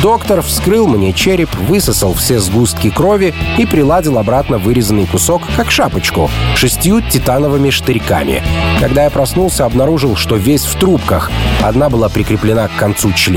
Доктор 0.00 0.42
вскрыл 0.42 0.88
мне 0.88 1.12
череп, 1.12 1.54
высосал 1.54 2.14
все 2.14 2.38
сгустки 2.40 2.90
крови 2.90 3.34
и 3.58 3.66
приладил 3.66 4.18
обратно 4.18 4.58
вырезанный 4.58 5.06
кусок, 5.06 5.42
как 5.56 5.70
шапочку, 5.70 6.30
шестью 6.56 7.00
титановыми 7.00 7.70
штырьками. 7.70 8.42
Когда 8.80 9.04
я 9.04 9.10
проснулся, 9.10 9.64
обнаружил, 9.64 10.16
что 10.16 10.36
весь 10.36 10.64
в 10.64 10.76
трубках. 10.78 11.30
Одна 11.62 11.88
была 11.88 12.08
прикреплена 12.08 12.68
к 12.68 12.76
концу 12.76 13.12
члена, 13.12 13.31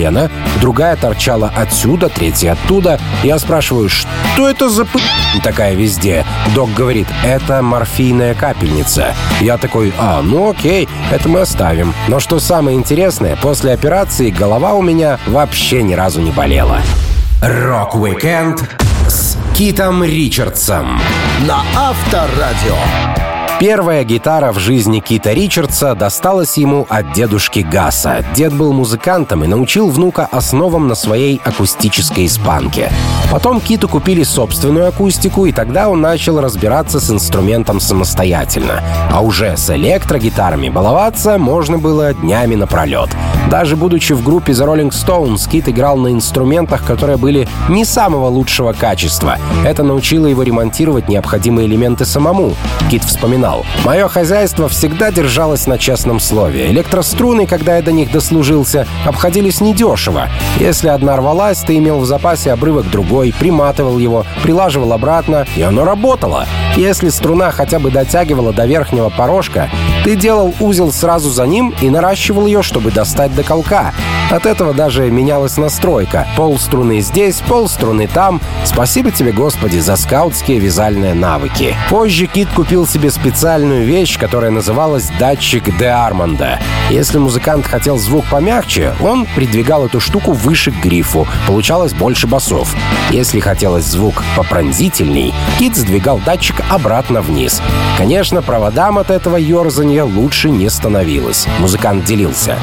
другая 0.62 0.96
торчала 0.96 1.52
отсюда, 1.56 2.10
третья 2.10 2.54
оттуда. 2.54 3.00
Я 3.24 3.40
спрашиваю, 3.40 3.90
что 3.90 4.50
это 4.50 4.70
за 4.70 4.86
такая 5.44 5.76
везде? 5.76 6.26
Док 6.54 6.74
говорит, 6.74 7.08
это 7.24 7.62
морфийная 7.62 8.34
капельница. 8.34 9.14
Я 9.42 9.58
такой, 9.58 9.94
а, 9.98 10.22
ну 10.22 10.50
окей, 10.52 10.88
это 11.12 11.30
мы 11.30 11.42
оставим. 11.42 11.94
Но 12.08 12.20
что 12.20 12.40
самое 12.40 12.78
интересное, 12.78 13.36
после 13.36 13.74
операции 13.74 14.30
голова 14.30 14.74
у 14.74 14.82
меня 14.82 15.20
вообще 15.28 15.84
ни 15.84 15.94
разу 15.94 16.22
не 16.22 16.32
болела. 16.32 16.80
Рок-викенд 17.42 18.64
с 19.08 19.38
Китом 19.56 20.04
Ричардсом 20.04 21.00
на 21.48 21.62
Авторадио. 21.76 23.35
Первая 23.58 24.04
гитара 24.04 24.52
в 24.52 24.60
жизни 24.60 25.00
Кита 25.00 25.32
Ричардса 25.32 25.96
досталась 25.96 26.58
ему 26.58 26.86
от 26.90 27.14
дедушки 27.14 27.60
Гаса. 27.60 28.26
Дед 28.36 28.54
был 28.54 28.74
музыкантом 28.74 29.46
и 29.46 29.48
научил 29.48 29.90
внука 29.90 30.28
основам 30.30 30.90
на 30.90 30.96
своей 30.96 31.40
акустической 31.42 32.26
испанке. 32.26 32.92
Потом 33.32 33.62
Киту 33.62 33.88
купили 33.88 34.24
собственную 34.24 34.90
акустику, 34.90 35.46
и 35.46 35.54
тогда 35.54 35.88
он 35.88 36.02
начал 36.02 36.42
разбираться 36.42 37.00
с 37.00 37.10
инструментом 37.10 37.80
самостоятельно. 37.80 38.84
А 39.10 39.22
уже 39.22 39.56
с 39.56 39.70
электрогитарами 39.74 40.68
баловаться 40.68 41.38
можно 41.38 41.78
было 41.78 42.14
днями 42.14 42.56
напролет. 42.56 43.10
Даже 43.50 43.78
будучи 43.78 44.12
в 44.12 44.24
группе 44.24 44.52
The 44.52 44.66
Rolling 44.66 44.92
Stones, 44.92 45.50
Кит 45.50 45.70
играл 45.70 45.96
на 45.96 46.12
инструментах, 46.12 46.84
которые 46.84 47.18
были 47.18 47.48
не 47.70 47.86
самого 47.86 48.28
лучшего 48.28 48.74
качества. 48.74 49.38
Это 49.64 49.84
научило 49.84 50.26
его 50.28 50.44
ремонтировать 50.44 51.08
необходимые 51.08 51.68
элементы 51.68 52.06
самому. 52.06 52.54
Кит 52.90 53.04
вспоминал 53.04 53.45
вспоминал. 53.46 53.66
Мое 53.84 54.08
хозяйство 54.08 54.68
всегда 54.68 55.12
держалось 55.12 55.68
на 55.68 55.78
честном 55.78 56.20
слове. 56.20 56.72
Электроструны, 56.72 57.46
когда 57.46 57.78
я 57.78 57.82
до 57.82 57.92
них 57.92 58.12
дослужился, 58.12 58.88
обходились 59.06 59.62
недешево. 59.62 60.30
Если 60.60 60.88
одна 60.88 61.16
рвалась, 61.18 61.60
ты 61.60 61.78
имел 61.78 62.00
в 62.00 62.06
запасе 62.06 62.52
обрывок 62.52 62.90
другой, 62.90 63.34
приматывал 63.38 63.98
его, 63.98 64.26
прилаживал 64.44 64.94
обратно, 64.94 65.46
и 65.56 65.62
оно 65.62 65.86
работало. 65.86 66.46
Если 66.76 67.10
струна 67.10 67.52
хотя 67.52 67.80
бы 67.80 67.92
дотягивала 67.92 68.52
до 68.52 68.66
верхнего 68.66 69.10
порожка, 69.10 69.70
ты 70.04 70.16
делал 70.16 70.54
узел 70.60 70.92
сразу 70.92 71.30
за 71.30 71.46
ним 71.46 71.74
и 71.82 71.90
наращивал 71.90 72.46
ее, 72.48 72.62
чтобы 72.62 72.92
достать 72.92 73.34
до 73.36 73.44
колка. 73.44 73.94
От 74.32 74.46
этого 74.46 74.74
даже 74.74 75.10
менялась 75.10 75.58
настройка. 75.58 76.28
Пол 76.36 76.58
струны 76.58 77.00
здесь, 77.02 77.42
пол 77.48 77.70
струны 77.70 78.08
там. 78.08 78.42
Спасибо 78.66 79.12
тебе, 79.12 79.32
Господи, 79.32 79.78
за 79.78 79.96
скаутские 79.96 80.60
вязальные 80.60 81.14
навыки. 81.14 81.76
Позже 81.90 82.26
Кит 82.26 82.50
купил 82.50 82.88
себе 82.88 83.12
специальную 83.36 83.84
вещь, 83.86 84.18
которая 84.18 84.50
называлась 84.50 85.10
датчик 85.20 85.78
Де 85.78 85.88
Армонда. 85.88 86.58
Если 86.90 87.18
музыкант 87.18 87.66
хотел 87.66 87.98
звук 87.98 88.26
помягче, 88.30 88.94
он 89.02 89.26
придвигал 89.36 89.88
эту 89.88 90.00
штуку 90.00 90.34
выше 90.34 90.72
к 90.72 90.76
грифу, 90.76 91.28
получалось 91.48 91.94
больше 91.94 92.28
басов. 92.28 92.76
Если 93.10 93.40
хотелось 93.40 93.86
звук 93.86 94.24
попронзительней, 94.36 95.34
Кит 95.58 95.76
сдвигал 95.76 96.20
датчик 96.24 96.62
обратно 96.70 97.24
вниз. 97.24 97.60
Конечно, 97.98 98.44
проводам 98.44 99.00
от 99.00 99.10
этого 99.10 99.38
ерзания 99.38 100.04
лучше 100.04 100.52
не 100.52 100.70
становилось. 100.70 101.48
Музыкант 101.60 102.06
делился. 102.06 102.60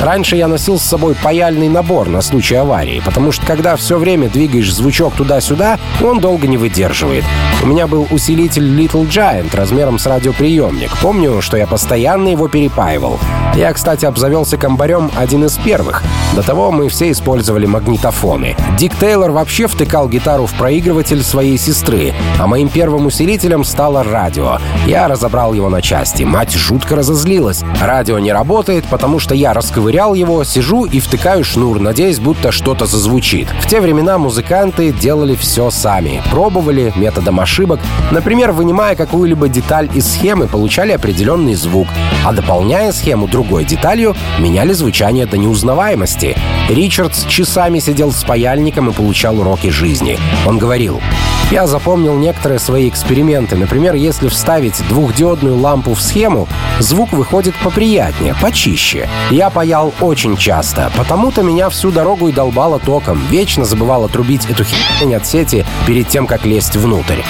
Раньше 0.00 0.36
я 0.36 0.48
носил 0.48 0.78
с 0.78 0.84
собой 0.84 1.14
паяльный 1.14 1.68
набор 1.68 2.08
на 2.08 2.22
случай 2.22 2.54
аварии, 2.54 3.02
потому 3.04 3.30
что 3.30 3.44
когда 3.44 3.76
все 3.76 3.98
время 3.98 4.30
двигаешь 4.30 4.72
звучок 4.72 5.14
туда-сюда, 5.14 5.78
он 6.02 6.20
долго 6.20 6.46
не 6.46 6.56
выдерживает. 6.56 7.24
У 7.62 7.66
меня 7.66 7.86
был 7.86 8.06
усилитель 8.10 8.64
Little 8.64 9.06
Giant 9.06 9.54
размером 9.54 9.98
с 9.98 10.06
радиоприемник. 10.06 10.96
Помню, 11.02 11.42
что 11.42 11.58
я 11.58 11.66
постоянно 11.66 12.28
его 12.28 12.48
перепаивал. 12.48 13.18
Я, 13.54 13.65
кстати, 13.72 14.04
обзавелся 14.04 14.56
комбарем 14.56 15.10
один 15.16 15.44
из 15.44 15.56
первых. 15.58 16.02
До 16.34 16.42
того 16.42 16.70
мы 16.70 16.88
все 16.88 17.10
использовали 17.10 17.66
магнитофоны. 17.66 18.56
Дик 18.78 18.94
Тейлор 18.96 19.30
вообще 19.30 19.66
втыкал 19.66 20.08
гитару 20.08 20.46
в 20.46 20.52
проигрыватель 20.54 21.22
своей 21.22 21.56
сестры, 21.58 22.14
а 22.38 22.46
моим 22.46 22.68
первым 22.68 23.06
усилителем 23.06 23.64
стало 23.64 24.02
радио. 24.02 24.58
Я 24.86 25.08
разобрал 25.08 25.54
его 25.54 25.68
на 25.68 25.80
части. 25.80 26.24
Мать 26.24 26.52
жутко 26.52 26.96
разозлилась. 26.96 27.64
Радио 27.80 28.18
не 28.18 28.32
работает, 28.32 28.84
потому 28.90 29.18
что 29.18 29.34
я 29.34 29.54
расковырял 29.54 30.14
его, 30.14 30.44
сижу 30.44 30.84
и 30.84 31.00
втыкаю 31.00 31.44
шнур, 31.44 31.80
надеясь, 31.80 32.20
будто 32.20 32.52
что-то 32.52 32.86
зазвучит. 32.86 33.48
В 33.60 33.66
те 33.66 33.80
времена 33.80 34.18
музыканты 34.18 34.92
делали 34.92 35.34
все 35.34 35.70
сами. 35.70 36.22
Пробовали 36.30 36.92
методом 36.96 37.40
ошибок. 37.40 37.80
Например, 38.10 38.52
вынимая 38.52 38.96
какую-либо 38.96 39.48
деталь 39.48 39.88
из 39.94 40.12
схемы, 40.12 40.46
получали 40.46 40.92
определенный 40.92 41.54
звук, 41.54 41.88
а 42.24 42.32
дополняя 42.32 42.92
схему 42.92 43.26
другой 43.28 43.55
деталью, 43.64 44.16
меняли 44.38 44.72
звучание 44.72 45.26
до 45.26 45.38
неузнаваемости. 45.38 46.36
Ричардс 46.68 47.24
часами 47.26 47.78
сидел 47.78 48.12
с 48.12 48.24
паяльником 48.24 48.90
и 48.90 48.92
получал 48.92 49.38
уроки 49.40 49.68
жизни. 49.68 50.18
Он 50.46 50.58
говорил, 50.58 51.00
я 51.50 51.66
запомнил 51.66 52.14
некоторые 52.14 52.58
свои 52.58 52.88
эксперименты. 52.88 53.56
Например, 53.56 53.94
если 53.94 54.28
вставить 54.28 54.82
двухдиодную 54.88 55.56
лампу 55.56 55.94
в 55.94 56.00
схему, 56.00 56.48
звук 56.80 57.12
выходит 57.12 57.54
поприятнее, 57.62 58.34
почище. 58.40 59.08
Я 59.30 59.50
паял 59.50 59.94
очень 60.00 60.36
часто, 60.36 60.90
потому-то 60.96 61.42
меня 61.42 61.68
всю 61.68 61.90
дорогу 61.90 62.28
и 62.28 62.32
долбало 62.32 62.78
током. 62.80 63.20
Вечно 63.30 63.64
забывал 63.64 64.04
отрубить 64.04 64.46
эту 64.46 64.64
херень 64.64 65.14
от 65.14 65.26
сети 65.26 65.64
перед 65.86 66.08
тем, 66.08 66.26
как 66.26 66.44
лезть 66.44 66.76
внутрь. 66.76 67.22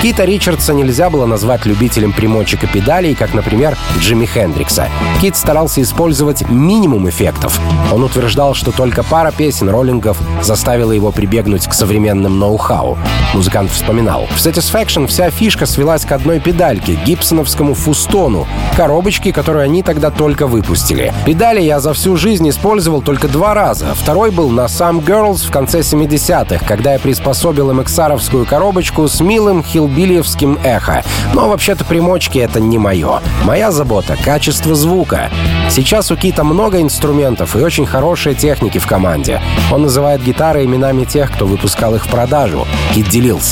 Кита 0.00 0.24
Ричардса 0.24 0.72
нельзя 0.74 1.10
было 1.10 1.26
назвать 1.26 1.66
любителем 1.66 2.12
примочек 2.12 2.64
и 2.64 2.66
педалей, 2.68 3.14
как, 3.14 3.34
например, 3.34 3.76
Джимми 3.98 4.26
Хендрикса. 4.26 4.88
Кит 5.20 5.36
старался 5.36 5.82
использовать 5.82 6.48
минимум 6.48 7.08
эффектов. 7.08 7.60
Он 7.92 8.04
утверждал, 8.04 8.54
что 8.54 8.70
только 8.70 9.02
пара 9.02 9.32
песен 9.32 9.68
роллингов 9.68 10.16
заставила 10.40 10.92
его 10.92 11.10
прибегнуть 11.10 11.66
к 11.66 11.74
современным 11.74 12.38
ноу-хау. 12.38 12.96
Музыкант 13.34 13.57
вспоминал. 13.66 14.28
В 14.30 14.36
Satisfaction 14.36 15.08
вся 15.08 15.30
фишка 15.30 15.66
свелась 15.66 16.04
к 16.04 16.12
одной 16.12 16.38
педальке, 16.38 16.94
гибсоновскому 17.04 17.74
фустону, 17.74 18.46
коробочке, 18.76 19.32
которую 19.32 19.64
они 19.64 19.82
тогда 19.82 20.10
только 20.10 20.46
выпустили. 20.46 21.12
Педали 21.24 21.60
я 21.60 21.80
за 21.80 21.92
всю 21.94 22.16
жизнь 22.16 22.48
использовал 22.48 23.02
только 23.02 23.26
два 23.26 23.54
раза. 23.54 23.94
Второй 23.94 24.30
был 24.30 24.50
на 24.50 24.66
Some 24.66 25.04
Girls 25.04 25.46
в 25.46 25.50
конце 25.50 25.80
70-х, 25.80 26.64
когда 26.66 26.92
я 26.92 26.98
приспособил 26.98 27.70
MXR-овскую 27.72 28.44
коробочку 28.44 29.08
с 29.08 29.20
милым 29.20 29.64
хилбилиевским 29.64 30.58
эхо. 30.62 31.02
Но 31.32 31.48
вообще-то 31.48 31.84
примочки— 31.84 32.38
это 32.38 32.60
не 32.60 32.78
мое. 32.78 33.20
Моя 33.44 33.72
забота— 33.72 34.16
качество 34.24 34.74
звука. 34.74 35.30
Сейчас 35.70 36.10
у 36.10 36.16
Кита 36.16 36.44
много 36.44 36.80
инструментов 36.82 37.56
и 37.56 37.60
очень 37.60 37.86
хорошие 37.86 38.34
техники 38.34 38.78
в 38.78 38.86
команде. 38.86 39.40
Он 39.72 39.82
называет 39.82 40.22
гитары 40.22 40.64
именами 40.64 41.04
тех, 41.04 41.32
кто 41.32 41.46
выпускал 41.46 41.94
их 41.94 42.04
в 42.04 42.08
продажу. 42.08 42.66
Кит 42.94 43.08
делился. 43.08 43.47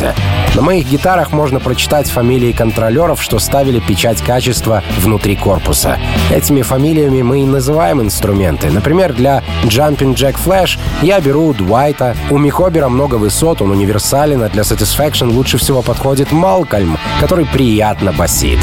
На 0.55 0.63
моих 0.63 0.89
гитарах 0.89 1.33
можно 1.33 1.61
прочитать 1.61 2.11
фамилии 2.11 2.53
контролеров, 2.53 3.23
что 3.23 3.39
ставили 3.39 3.81
печать 3.81 4.23
качества 4.23 4.83
внутри 4.99 5.37
корпуса. 5.37 5.99
Этими 6.31 6.63
фамилиями 6.63 7.23
мы 7.23 7.43
и 7.43 7.47
называем 7.47 8.01
инструменты. 8.01 8.71
Например, 8.71 9.13
для 9.13 9.43
Jumping 9.65 10.15
Jack 10.15 10.37
Flash 10.45 10.79
я 11.03 11.21
беру 11.21 11.53
Дуайта. 11.53 12.17
У 12.31 12.39
Михобера 12.39 12.89
много 12.89 13.17
высот, 13.17 13.63
он 13.63 13.71
универсален, 13.71 14.43
а 14.43 14.49
для 14.49 14.63
Satisfaction 14.63 15.31
лучше 15.31 15.59
всего 15.59 15.83
подходит 15.83 16.33
Малкольм, 16.33 16.99
который 17.21 17.47
приятно 17.47 18.13
басит. 18.13 18.61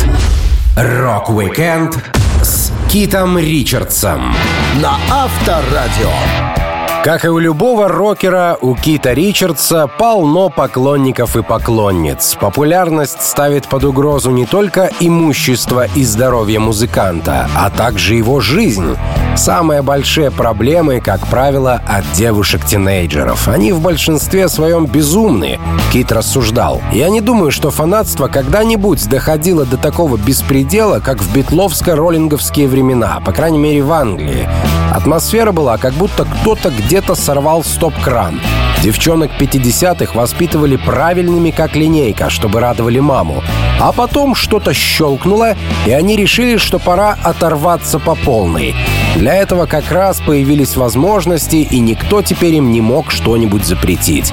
Рок-викенд 0.75 1.97
с 2.41 2.71
Китом 2.89 3.37
Ричардсом 3.37 4.35
на 4.81 4.97
Авторадио. 5.09 6.52
Как 7.03 7.25
и 7.25 7.27
у 7.27 7.37
любого 7.37 7.89
рокера, 7.89 8.57
у 8.61 8.75
Кита 8.75 9.11
Ричардса 9.11 9.87
полно 9.87 10.47
поклонников 10.47 11.35
и 11.35 11.43
поклонниц. 11.43 12.37
Популярность 12.39 13.21
ставит 13.21 13.67
под 13.67 13.83
угрозу 13.83 14.31
не 14.31 14.45
только 14.45 14.89
имущество 15.01 15.85
и 15.95 16.05
здоровье 16.05 16.59
музыканта, 16.59 17.49
а 17.57 17.69
также 17.69 18.15
его 18.15 18.39
жизнь. 18.39 18.95
Самые 19.35 19.81
большие 19.81 20.31
проблемы, 20.31 21.01
как 21.01 21.27
правило, 21.27 21.81
от 21.89 22.09
девушек-тинейджеров. 22.13 23.49
Они 23.49 23.73
в 23.73 23.81
большинстве 23.81 24.47
своем 24.47 24.85
безумны, 24.85 25.59
Кит 25.91 26.09
рассуждал. 26.13 26.81
Я 26.93 27.09
не 27.09 27.19
думаю, 27.19 27.51
что 27.51 27.69
фанатство 27.69 28.29
когда-нибудь 28.29 29.09
доходило 29.09 29.65
до 29.65 29.75
такого 29.75 30.15
беспредела, 30.15 31.01
как 31.01 31.21
в 31.21 31.35
битловско-роллинговские 31.35 32.69
времена, 32.69 33.21
по 33.25 33.33
крайней 33.33 33.59
мере 33.59 33.83
в 33.83 33.91
Англии. 33.91 34.47
Атмосфера 34.93 35.51
была, 35.51 35.77
как 35.77 35.93
будто 35.93 36.25
кто-то 36.25 36.69
где-то 36.93 37.15
сорвал 37.15 37.63
стоп-кран. 37.63 38.39
Девчонок 38.83 39.31
50-х 39.39 40.13
воспитывали 40.13 40.75
правильными, 40.75 41.49
как 41.49 41.75
линейка, 41.75 42.29
чтобы 42.29 42.59
радовали 42.59 42.99
маму. 42.99 43.43
А 43.79 43.91
потом 43.91 44.35
что-то 44.35 44.75
щелкнуло, 44.75 45.55
и 45.87 45.91
они 45.91 46.15
решили, 46.15 46.57
что 46.57 46.77
пора 46.77 47.17
оторваться 47.23 47.97
по 47.97 48.13
полной. 48.13 48.75
Для 49.15 49.33
этого 49.33 49.65
как 49.65 49.91
раз 49.91 50.21
появились 50.21 50.75
возможности, 50.75 51.55
и 51.55 51.79
никто 51.79 52.21
теперь 52.21 52.53
им 52.53 52.71
не 52.71 52.81
мог 52.81 53.09
что-нибудь 53.09 53.65
запретить. 53.65 54.31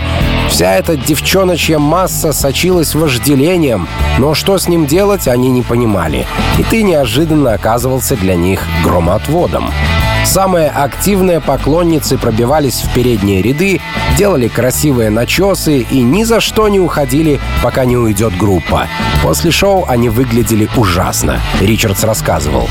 Вся 0.51 0.75
эта 0.75 0.99
девчоночья 0.99 1.79
масса 1.79 2.35
сочилась 2.35 2.95
вожделением, 2.95 3.89
но 4.19 4.35
что 4.35 4.59
с 4.59 4.69
ним 4.69 4.85
делать, 4.85 5.29
они 5.29 5.49
не 5.49 5.63
понимали. 5.63 6.27
И 6.59 6.63
ты 6.63 6.83
неожиданно 6.83 7.55
оказывался 7.55 8.17
для 8.17 8.35
них 8.35 8.67
громотводом. 8.85 9.71
Самые 10.25 10.71
активные 10.71 11.41
поклонницы 11.41 12.17
пробивались 12.19 12.83
в 12.83 12.93
передние 12.93 13.43
ряды, 13.43 13.81
делали 14.17 14.49
красивые 14.49 15.11
начесы 15.11 15.81
и 15.81 16.03
ни 16.03 16.25
за 16.25 16.41
что 16.41 16.69
не 16.69 16.79
уходили, 16.79 17.41
пока 17.63 17.85
не 17.85 17.97
уйдет 17.97 18.37
группа. 18.37 18.87
После 19.23 19.51
шоу 19.51 19.85
они 19.89 20.09
выглядели 20.09 20.69
ужасно, 20.77 21.41
Ричардс 21.61 22.05
рассказывал. 22.05 22.69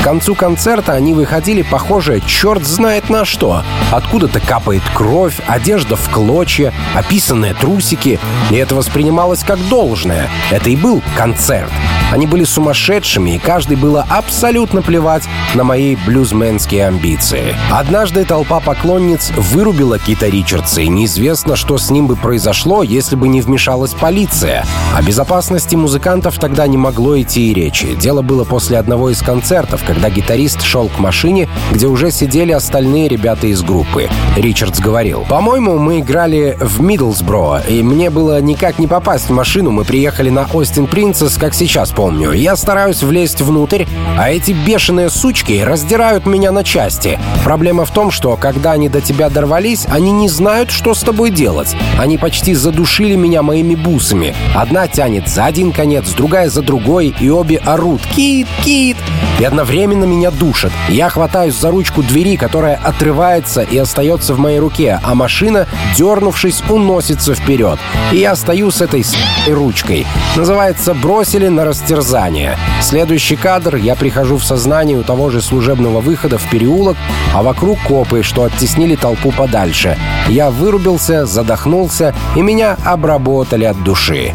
К 0.00 0.04
концу 0.04 0.34
концерта 0.34 0.92
они 0.92 1.14
выходили 1.14 1.62
похожие 1.62 2.20
черт 2.20 2.64
знает 2.64 3.08
на 3.08 3.24
что. 3.24 3.62
Откуда-то 3.90 4.38
капает 4.38 4.82
кровь, 4.94 5.40
одежда 5.46 5.96
в 5.96 6.10
клочья, 6.10 6.74
описанные 6.94 7.54
трусики. 7.54 8.20
И 8.50 8.56
это 8.56 8.74
воспринималось 8.74 9.42
как 9.44 9.58
должное. 9.68 10.28
Это 10.50 10.68
и 10.68 10.76
был 10.76 11.02
концерт. 11.16 11.72
Они 12.12 12.26
были 12.26 12.44
сумасшедшими, 12.44 13.36
и 13.36 13.38
каждый 13.38 13.76
было 13.76 14.06
абсолютно 14.08 14.82
плевать 14.82 15.24
на 15.54 15.64
мои 15.64 15.96
блюзменские 16.06 16.86
амбиции. 16.86 17.54
Однажды 17.70 18.24
толпа 18.24 18.60
поклонниц 18.60 19.32
вырубила 19.36 19.98
Кита 19.98 20.26
Ричардса, 20.28 20.82
и 20.82 20.88
неизвестно, 20.88 21.56
что 21.56 21.78
с 21.78 21.90
ним 21.90 22.06
бы 22.06 22.16
произошло, 22.16 22.82
если 22.82 23.16
бы 23.16 23.28
не 23.28 23.40
вмешалась 23.40 23.94
полиция. 23.94 24.64
О 24.94 25.02
безопасности 25.02 25.74
музыкантов 25.74 26.38
тогда 26.38 26.66
не 26.66 26.76
могло 26.76 27.20
идти 27.20 27.50
и 27.50 27.54
речи. 27.54 27.94
Дело 27.94 28.22
было 28.22 28.44
после 28.44 28.78
одного 28.78 29.10
из 29.10 29.22
концертов, 29.22 29.82
когда 29.84 30.10
гитарист 30.10 30.62
шел 30.62 30.88
к 30.88 30.98
машине, 30.98 31.48
где 31.72 31.86
уже 31.86 32.10
сидели 32.10 32.52
остальные 32.52 33.08
ребята 33.08 33.46
из 33.46 33.62
группы. 33.62 34.08
Ричардс 34.36 34.78
говорил, 34.78 35.24
«По-моему, 35.28 35.78
мы 35.78 36.00
играли 36.00 36.56
в 36.60 36.80
Миддлсбро, 36.80 37.62
и 37.68 37.82
мне 37.82 38.10
было 38.10 38.40
никак 38.40 38.78
не 38.78 38.86
попасть 38.86 39.28
в 39.28 39.32
машину. 39.32 39.70
Мы 39.70 39.84
приехали 39.84 40.30
на 40.30 40.46
Остин 40.52 40.86
Принцесс, 40.86 41.36
как 41.36 41.54
сейчас 41.54 41.90
помню. 41.94 42.32
Я 42.32 42.56
стараюсь 42.56 43.02
влезть 43.02 43.40
внутрь, 43.40 43.84
а 44.18 44.30
эти 44.30 44.52
бешеные 44.52 45.10
сучки 45.10 45.62
раздирают 45.62 46.26
меня 46.26 46.52
на 46.52 46.64
части. 46.64 47.18
Проблема 47.44 47.84
в 47.84 47.90
том, 47.90 48.10
что 48.10 48.36
когда 48.36 48.72
они 48.72 48.88
до 48.88 49.00
тебя 49.00 49.28
дорвались, 49.30 49.86
они 49.88 50.10
не 50.10 50.28
знают, 50.28 50.70
что 50.70 50.94
с 50.94 51.00
тобой 51.00 51.30
делать. 51.30 51.74
Они 51.98 52.18
почти 52.18 52.54
задушили 52.54 53.16
меня 53.16 53.42
моими 53.42 53.74
бусами. 53.74 54.34
Одна 54.54 54.88
тянет 54.88 55.28
за 55.28 55.44
один 55.44 55.72
конец, 55.72 56.10
другая 56.12 56.48
за 56.48 56.62
другой, 56.62 57.14
и 57.18 57.30
обе 57.30 57.58
орут 57.58 58.02
«Кит! 58.14 58.46
Кит!» 58.64 58.96
И 59.38 59.44
одновременно 59.44 60.04
меня 60.04 60.30
душат. 60.30 60.72
Я 60.88 61.08
хватаюсь 61.08 61.54
за 61.54 61.70
ручку 61.70 62.02
двери, 62.02 62.36
которая 62.36 62.76
отрывается 62.76 63.62
и 63.62 63.76
остается 63.76 64.34
в 64.34 64.38
моей 64.38 64.58
руке, 64.58 65.00
а 65.02 65.14
машина, 65.14 65.66
дернувшись, 65.96 66.62
уносится 66.68 67.34
вперед. 67.34 67.78
И 68.12 68.18
я 68.18 68.36
стою 68.36 68.70
с 68.70 68.80
этой 68.80 69.04
с 69.04 69.14
ручкой. 69.48 70.06
Называется 70.36 70.94
«Бросили 70.94 71.48
на 71.48 71.64
растерзание». 71.64 72.56
Следующий 72.80 73.36
кадр— 73.36 73.76
я 73.76 73.94
прихожу 73.94 74.36
в 74.36 74.44
сознание 74.44 74.98
у 74.98 75.02
того 75.02 75.30
же 75.30 75.40
служебного 75.40 76.00
выхода 76.00 76.38
в 76.38 76.48
переулок, 76.50 76.96
а 77.34 77.42
вокруг 77.42 77.78
копы, 77.82 78.22
что 78.22 78.44
оттеснили 78.44 78.96
толпу 78.96 79.32
подальше. 79.32 79.96
Я 80.28 80.50
вырубился, 80.50 81.26
задохнулся, 81.26 82.14
и 82.36 82.42
меня 82.42 82.76
обработали 82.84 83.64
от 83.64 83.82
души. 83.82 84.32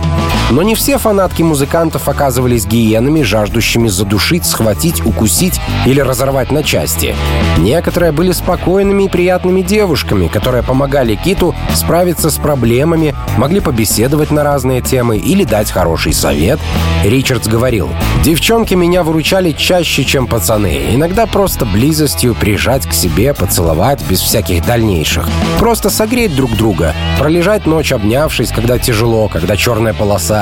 Но 0.51 0.63
не 0.63 0.73
все 0.73 0.97
фанатки 0.97 1.43
музыкантов 1.43 2.07
оказывались 2.09 2.65
гиенами, 2.65 3.21
жаждущими 3.21 3.88
задушить, 3.88 4.45
схватить, 4.45 5.05
укусить 5.05 5.62
или 5.85 5.99
разорвать 5.99 6.51
на 6.51 6.63
части. 6.63 7.15
Некоторые 7.57 8.12
были 8.12 8.31
спокойными 8.31 9.03
и 9.03 9.09
приятными 9.09 9.62
девушками, 9.62 10.27
которые 10.27 10.63
помогали 10.63 11.15
Киту 11.15 11.53
справиться 11.73 12.31
с 12.31 12.38
проблемами, 12.38 13.13
могли 13.38 13.59
побеседовать 13.59 14.31
на 14.31 14.43
разные 14.43 14.81
темы 14.81 15.17
или 15.17 15.43
дать 15.43 15.71
хороший 15.71 16.13
совет. 16.13 16.59
Ричардс 17.03 17.47
говорил, 17.47 17.89
«Девчонки 18.23 18.73
меня 18.73 19.03
выручали 19.03 19.51
чаще, 19.51 20.03
чем 20.03 20.25
пацаны. 20.27 20.95
Иногда 20.95 21.27
просто 21.27 21.65
близостью 21.65 22.33
прижать 22.33 22.88
к 22.88 22.93
себе, 22.93 23.33
поцеловать 23.33 24.01
без 24.09 24.19
всяких 24.19 24.65
дальнейших. 24.65 25.29
Просто 25.59 25.89
согреть 25.89 26.35
друг 26.35 26.55
друга, 26.55 26.95
пролежать 27.19 27.65
ночь 27.65 27.91
обнявшись, 27.91 28.51
когда 28.51 28.79
тяжело, 28.79 29.27
когда 29.27 29.55
черная 29.55 29.93
полоса, 29.93 30.38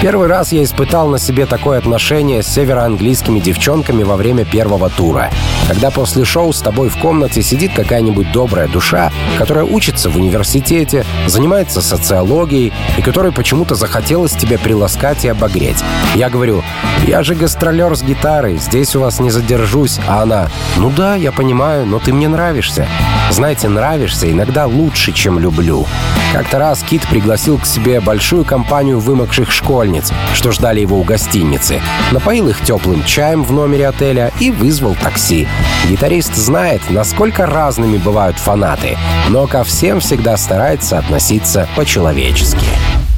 Первый 0.00 0.28
раз 0.28 0.52
я 0.52 0.62
испытал 0.62 1.08
на 1.08 1.18
себе 1.18 1.44
такое 1.44 1.78
отношение 1.78 2.42
с 2.42 2.46
североанглийскими 2.46 3.40
девчонками 3.40 4.04
во 4.04 4.16
время 4.16 4.44
первого 4.44 4.90
тура. 4.90 5.30
Когда 5.66 5.90
после 5.90 6.24
шоу 6.24 6.52
с 6.52 6.60
тобой 6.60 6.88
в 6.88 6.96
комнате 6.98 7.42
сидит 7.42 7.72
какая-нибудь 7.74 8.30
добрая 8.30 8.68
душа, 8.68 9.10
которая 9.38 9.64
учится 9.64 10.08
в 10.08 10.16
университете, 10.16 11.04
занимается 11.26 11.82
социологией 11.82 12.72
и 12.96 13.02
которой 13.02 13.32
почему-то 13.32 13.74
захотелось 13.74 14.32
тебе 14.32 14.56
приласкать 14.56 15.24
и 15.24 15.28
обогреть. 15.28 15.82
Я 16.14 16.30
говорю, 16.30 16.62
я 17.06 17.24
же 17.24 17.34
гастролер 17.34 17.96
с 17.96 18.02
гитарой, 18.02 18.56
здесь 18.56 18.94
у 18.94 19.00
вас 19.00 19.18
не 19.18 19.30
задержусь. 19.30 19.98
А 20.06 20.22
она, 20.22 20.48
ну 20.76 20.90
да, 20.90 21.16
я 21.16 21.32
понимаю, 21.32 21.86
но 21.86 21.98
ты 21.98 22.12
мне 22.12 22.28
нравишься. 22.28 22.86
Знаете, 23.30 23.68
нравишься 23.68 24.30
иногда 24.30 24.66
лучше, 24.66 25.12
чем 25.12 25.38
люблю. 25.38 25.86
Как-то 26.32 26.58
раз 26.58 26.82
Кит 26.82 27.02
пригласил 27.08 27.58
к 27.58 27.66
себе 27.66 28.00
большую 28.00 28.44
компанию 28.44 29.00
вымокших 29.28 29.52
школьниц, 29.52 30.10
что 30.34 30.52
ждали 30.52 30.80
его 30.80 30.98
у 30.98 31.04
гостиницы, 31.04 31.80
напоил 32.12 32.48
их 32.48 32.60
теплым 32.64 33.04
чаем 33.04 33.44
в 33.44 33.52
номере 33.52 33.88
отеля 33.88 34.32
и 34.40 34.50
вызвал 34.50 34.94
такси. 34.94 35.46
Гитарист 35.88 36.34
знает, 36.34 36.80
насколько 36.88 37.44
разными 37.46 37.98
бывают 37.98 38.38
фанаты, 38.38 38.96
но 39.28 39.46
ко 39.46 39.64
всем 39.64 40.00
всегда 40.00 40.36
старается 40.36 40.98
относиться 40.98 41.68
по-человечески. 41.76 42.66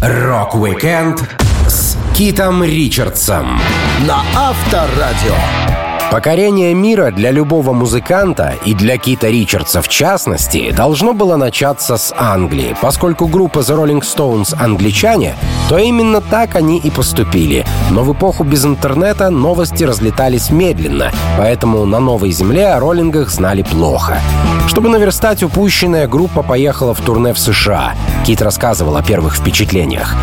Рок-викенд 0.02 1.22
с 1.68 1.96
Китом 2.14 2.64
Ричардсом 2.64 3.60
на 4.00 4.22
Авторадио. 4.34 5.79
Покорение 6.10 6.74
мира 6.74 7.12
для 7.12 7.30
любого 7.30 7.72
музыканта, 7.72 8.54
и 8.64 8.74
для 8.74 8.98
Кита 8.98 9.28
Ричардса 9.28 9.80
в 9.80 9.86
частности, 9.86 10.72
должно 10.72 11.12
было 11.12 11.36
начаться 11.36 11.96
с 11.96 12.12
Англии. 12.18 12.74
Поскольку 12.80 13.28
группа 13.28 13.60
The 13.60 13.76
Rolling 13.76 14.00
Stones 14.00 14.52
англичане, 14.60 15.36
то 15.68 15.78
именно 15.78 16.20
так 16.20 16.56
они 16.56 16.78
и 16.78 16.90
поступили. 16.90 17.64
Но 17.92 18.02
в 18.02 18.12
эпоху 18.12 18.42
без 18.42 18.64
интернета 18.64 19.30
новости 19.30 19.84
разлетались 19.84 20.50
медленно, 20.50 21.12
поэтому 21.38 21.86
на 21.86 22.00
новой 22.00 22.32
земле 22.32 22.70
о 22.70 22.80
роллингах 22.80 23.30
знали 23.30 23.62
плохо. 23.62 24.18
Чтобы 24.66 24.88
наверстать 24.88 25.44
упущенное, 25.44 26.08
группа 26.08 26.42
поехала 26.42 26.92
в 26.92 27.00
турне 27.00 27.32
в 27.32 27.38
США. 27.38 27.94
Кит 28.26 28.42
рассказывал 28.42 28.96
о 28.96 29.02
первых 29.02 29.36
впечатлениях. 29.36 30.16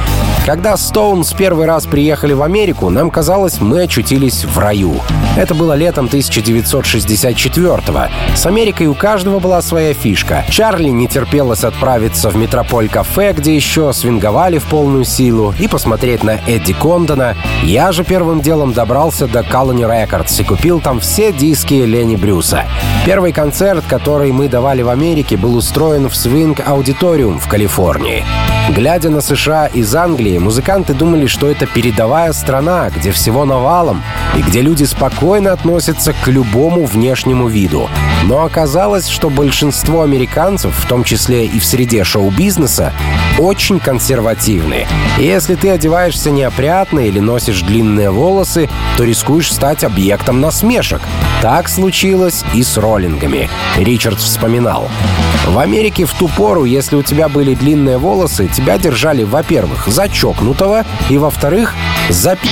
Когда 0.46 0.76
Stones 0.76 1.36
первый 1.38 1.66
раз 1.66 1.86
приехали 1.86 2.32
в 2.32 2.42
Америку, 2.42 2.90
нам 2.90 3.10
казалось, 3.10 3.60
мы 3.60 3.84
очутились 3.84 4.46
в 4.46 4.58
раю. 4.58 4.96
Это 5.36 5.54
было 5.54 5.77
летом 5.78 6.08
1964-го. 6.08 8.36
С 8.36 8.46
Америкой 8.46 8.88
у 8.88 8.94
каждого 8.94 9.40
была 9.40 9.62
своя 9.62 9.94
фишка. 9.94 10.46
Чарли 10.50 10.90
не 10.90 11.08
терпелось 11.08 11.64
отправиться 11.64 12.30
в 12.30 12.36
Метрополь-кафе, 12.36 13.34
где 13.34 13.56
еще 13.56 13.94
свинговали 13.94 14.58
в 14.58 14.66
полную 14.66 15.06
силу, 15.06 15.54
и 15.58 15.68
посмотреть 15.68 16.24
на 16.24 16.40
Эдди 16.48 16.74
Кондона. 16.74 17.36
Я 17.64 17.92
же 17.92 18.04
первым 18.04 18.42
делом 18.42 18.74
добрался 18.74 19.28
до 19.28 19.40
Colony 19.40 19.88
Records 19.88 20.42
и 20.42 20.44
купил 20.44 20.82
там 20.82 21.00
все 21.00 21.32
диски 21.32 21.76
Лени 21.76 22.16
Брюса. 22.16 22.66
Первый 23.06 23.32
концерт, 23.32 23.86
который 23.88 24.32
мы 24.32 24.50
давали 24.50 24.82
в 24.82 24.90
Америке, 24.90 25.38
был 25.38 25.56
устроен 25.56 26.10
в 26.10 26.14
Swing 26.14 26.56
Auditorium 26.66 27.40
в 27.40 27.48
Калифорнии. 27.48 28.26
Глядя 28.70 29.10
на 29.10 29.22
США 29.22 29.68
из 29.68 29.96
Англии, 29.96 30.38
музыканты 30.38 30.94
думали, 30.94 31.26
что 31.26 31.48
это 31.48 31.66
передовая 31.66 32.34
страна, 32.34 32.90
где 32.90 33.12
всего 33.12 33.46
навалом, 33.46 34.04
и 34.36 34.42
где 34.42 34.62
люди 34.62 34.84
спокойно 34.84 35.54
относятся 35.54 36.14
к 36.14 36.28
любому 36.28 36.86
внешнему 36.86 37.48
виду. 37.48 37.90
Но 38.26 38.44
оказалось, 38.44 39.08
что 39.08 39.30
большинство 39.30 40.02
американцев, 40.02 40.76
в 40.76 40.88
том 40.88 41.06
числе 41.06 41.46
и 41.46 41.60
в 41.60 41.66
среде 41.66 42.04
шоу-бизнеса, 42.04 42.94
очень 43.40 43.80
консервативны. 43.80 44.86
И 45.18 45.24
если 45.24 45.56
ты 45.56 45.70
одеваешься 45.70 46.30
неопрятно 46.30 47.00
или 47.00 47.20
носишь 47.20 47.62
длинные 47.62 48.12
волосы, 48.12 48.70
то 48.98 49.06
рискуешь 49.06 49.52
стать 49.52 49.86
объектом 49.86 50.42
насмешек. 50.42 51.02
Так 51.42 51.70
случилось 51.70 52.44
и 52.54 52.64
с 52.64 52.78
роллингами. 52.78 53.50
Ричардс 53.78 54.24
вспоминал. 54.24 54.90
В 55.48 55.60
Америке 55.60 56.06
в 56.06 56.14
ту 56.14 56.28
пору, 56.28 56.66
если 56.66 56.98
у 56.98 57.04
тебя 57.04 57.30
были 57.30 57.56
длинные 57.56 57.98
волосы, 57.98 58.50
тебя 58.58 58.80
держали, 58.80 59.24
во-первых, 59.24 59.88
за 59.88 60.10
чокнутого, 60.10 60.84
и, 61.10 61.18
во-вторых, 61.20 61.76
за 62.10 62.36
пи***. 62.36 62.50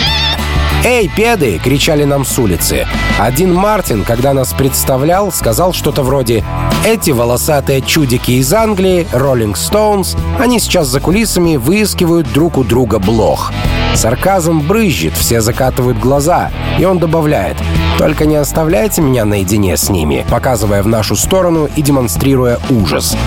«Эй, 0.84 1.10
педы!»— 1.10 1.60
кричали 1.64 2.04
нам 2.04 2.24
с 2.24 2.38
улицы. 2.38 2.86
Один 3.18 3.52
Мартин, 3.56 4.04
когда 4.04 4.34
нас 4.34 4.54
представлял, 4.54 5.32
сказал 5.32 5.74
что-то 5.74 6.04
вроде 6.04 6.44
«Эти 6.86 7.10
волосатые 7.10 7.82
чудики 7.82 8.32
из 8.34 8.54
Англии, 8.54 9.08
Роллинг 9.12 9.58
Стоунс, 9.58 10.16
они 10.40 10.60
сейчас 10.60 10.88
за 10.88 11.00
кулисами 11.00 11.56
выискивают 11.56 12.32
друг 12.32 12.60
у 12.60 12.64
друга 12.64 13.00
блох». 13.00 13.52
Сарказм 13.96 14.60
брызжет, 14.60 15.14
все 15.18 15.42
закатывают 15.42 15.98
глаза, 15.98 16.52
и 16.78 16.86
он 16.86 17.00
добавляет 17.00 17.58
«Только 17.98 18.28
не 18.28 18.36
оставляйте 18.36 19.02
меня 19.02 19.26
наедине 19.26 19.78
с 19.78 19.90
ними», 19.90 20.24
показывая 20.30 20.84
в 20.84 20.88
нашу 20.88 21.16
сторону 21.16 21.68
и 21.76 21.82
демонстрируя 21.82 22.60
ужас. 22.70 23.18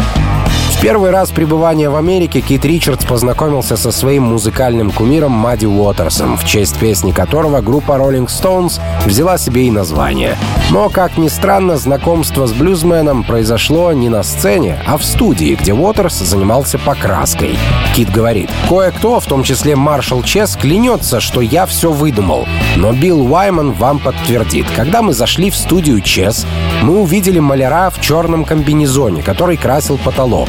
Первый 0.81 1.11
раз 1.11 1.33
пребывания 1.33 1.91
в 1.91 1.97
Америке 1.97 2.41
Кит 2.41 2.64
Ричардс 2.64 3.05
познакомился 3.05 3.77
со 3.77 3.91
своим 3.91 4.23
музыкальным 4.23 4.93
кумиром 4.93 5.33
Мадди 5.33 5.67
Уотерсом, 5.67 6.38
в 6.38 6.45
честь 6.45 6.79
песни 6.79 7.11
которого 7.11 7.61
группа 7.61 7.93
Rolling 7.93 8.29
Stones 8.29 8.81
взяла 9.05 9.38
себе 9.38 9.67
и 9.67 9.73
название. 9.73 10.37
Но, 10.71 10.88
как 10.88 11.19
ни 11.19 11.27
странно, 11.27 11.79
знакомство 11.79 12.47
с 12.47 12.53
блюзменом 12.53 13.25
произошло 13.25 13.93
не 13.93 14.09
на 14.09 14.23
сцене, 14.23 14.79
а 14.87 14.99
в 14.99 15.05
студии, 15.05 15.57
где 15.61 15.73
Уотерс 15.73 16.21
занимался 16.21 16.79
покраской. 16.79 17.59
Кит 17.97 18.12
говорит, 18.12 18.49
«Кое-кто, 18.69 19.19
в 19.19 19.27
том 19.27 19.43
числе 19.43 19.75
Маршал 19.75 20.23
Чес, 20.23 20.57
клянется, 20.57 21.19
что 21.19 21.41
я 21.41 21.67
все 21.67 21.91
выдумал. 21.91 22.47
Но 22.77 22.93
Билл 22.93 23.23
Уайман 23.33 23.73
вам 23.73 23.99
подтвердит. 23.99 24.67
Когда 24.77 25.03
мы 25.03 25.12
зашли 25.12 25.51
в 25.51 25.57
студию 25.57 26.01
Чес, 26.03 26.47
мы 26.83 27.01
увидели 27.01 27.41
маляра 27.41 27.91
в 27.91 28.01
черном 28.01 28.45
комбинезоне, 28.45 29.25
который 29.25 29.57
красил 29.57 29.99
потолок. 29.99 30.49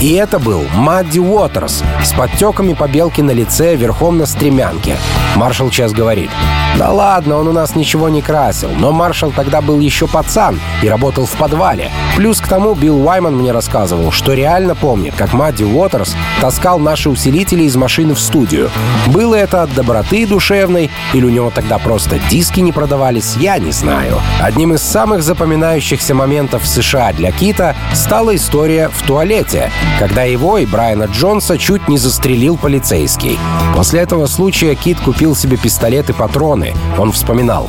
И 0.00 0.12
это 0.12 0.38
был 0.38 0.64
Мадди 0.76 1.18
Уотерс 1.18 1.82
с 2.04 2.12
подтеками 2.12 2.72
побелки 2.74 3.20
на 3.20 3.32
лице 3.32 3.74
верхом 3.74 4.18
на 4.18 4.26
стремянке. 4.26 4.96
Маршал 5.34 5.70
Чес 5.70 5.92
говорит, 5.92 6.30
«Да 6.78 6.92
ладно, 6.92 7.36
он 7.36 7.48
у 7.48 7.52
нас 7.52 7.74
ничего 7.74 8.08
не 8.08 8.22
красил, 8.22 8.70
но 8.78 8.92
Маршал 8.92 9.32
тогда 9.32 9.60
был 9.60 9.80
еще 9.80 10.06
пацан 10.06 10.60
и 10.82 10.88
работал 10.88 11.26
в 11.26 11.32
подвале. 11.32 11.90
Плюс 12.16 12.40
к 12.40 12.46
тому 12.46 12.74
Билл 12.74 13.04
Уайман 13.04 13.36
мне 13.36 13.50
рассказывал, 13.50 14.12
что 14.12 14.34
реально 14.34 14.76
помнит, 14.76 15.14
как 15.16 15.32
Мадди 15.32 15.64
Уотерс 15.64 16.14
таскал 16.40 16.78
наши 16.78 17.10
усилители 17.10 17.64
из 17.64 17.74
машины 17.74 18.14
в 18.14 18.20
студию. 18.20 18.70
Было 19.08 19.34
это 19.34 19.62
от 19.62 19.74
доброты 19.74 20.26
душевной, 20.26 20.90
или 21.12 21.24
у 21.24 21.30
него 21.30 21.50
тогда 21.50 21.78
просто 21.78 22.20
диски 22.30 22.60
не 22.60 22.70
продавались, 22.70 23.34
я 23.36 23.58
не 23.58 23.72
знаю. 23.72 24.20
Одним 24.40 24.74
из 24.74 24.82
самых 24.82 25.24
запоминающихся 25.24 26.14
моментов 26.14 26.62
в 26.62 26.68
США 26.68 27.12
для 27.12 27.32
Кита 27.32 27.74
стала 27.94 28.36
история 28.36 28.90
в 28.90 29.02
туалете, 29.02 29.72
когда 29.98 30.22
его 30.22 30.58
и 30.58 30.66
Брайана 30.66 31.04
Джонса 31.04 31.58
чуть 31.58 31.88
не 31.88 31.98
застрелил 31.98 32.56
полицейский. 32.56 33.38
После 33.74 34.00
этого 34.00 34.26
случая 34.26 34.74
Кит 34.74 34.98
купил 35.00 35.34
себе 35.34 35.56
пистолет 35.56 36.10
и 36.10 36.12
патроны. 36.12 36.74
Он 36.98 37.12
вспоминал. 37.12 37.68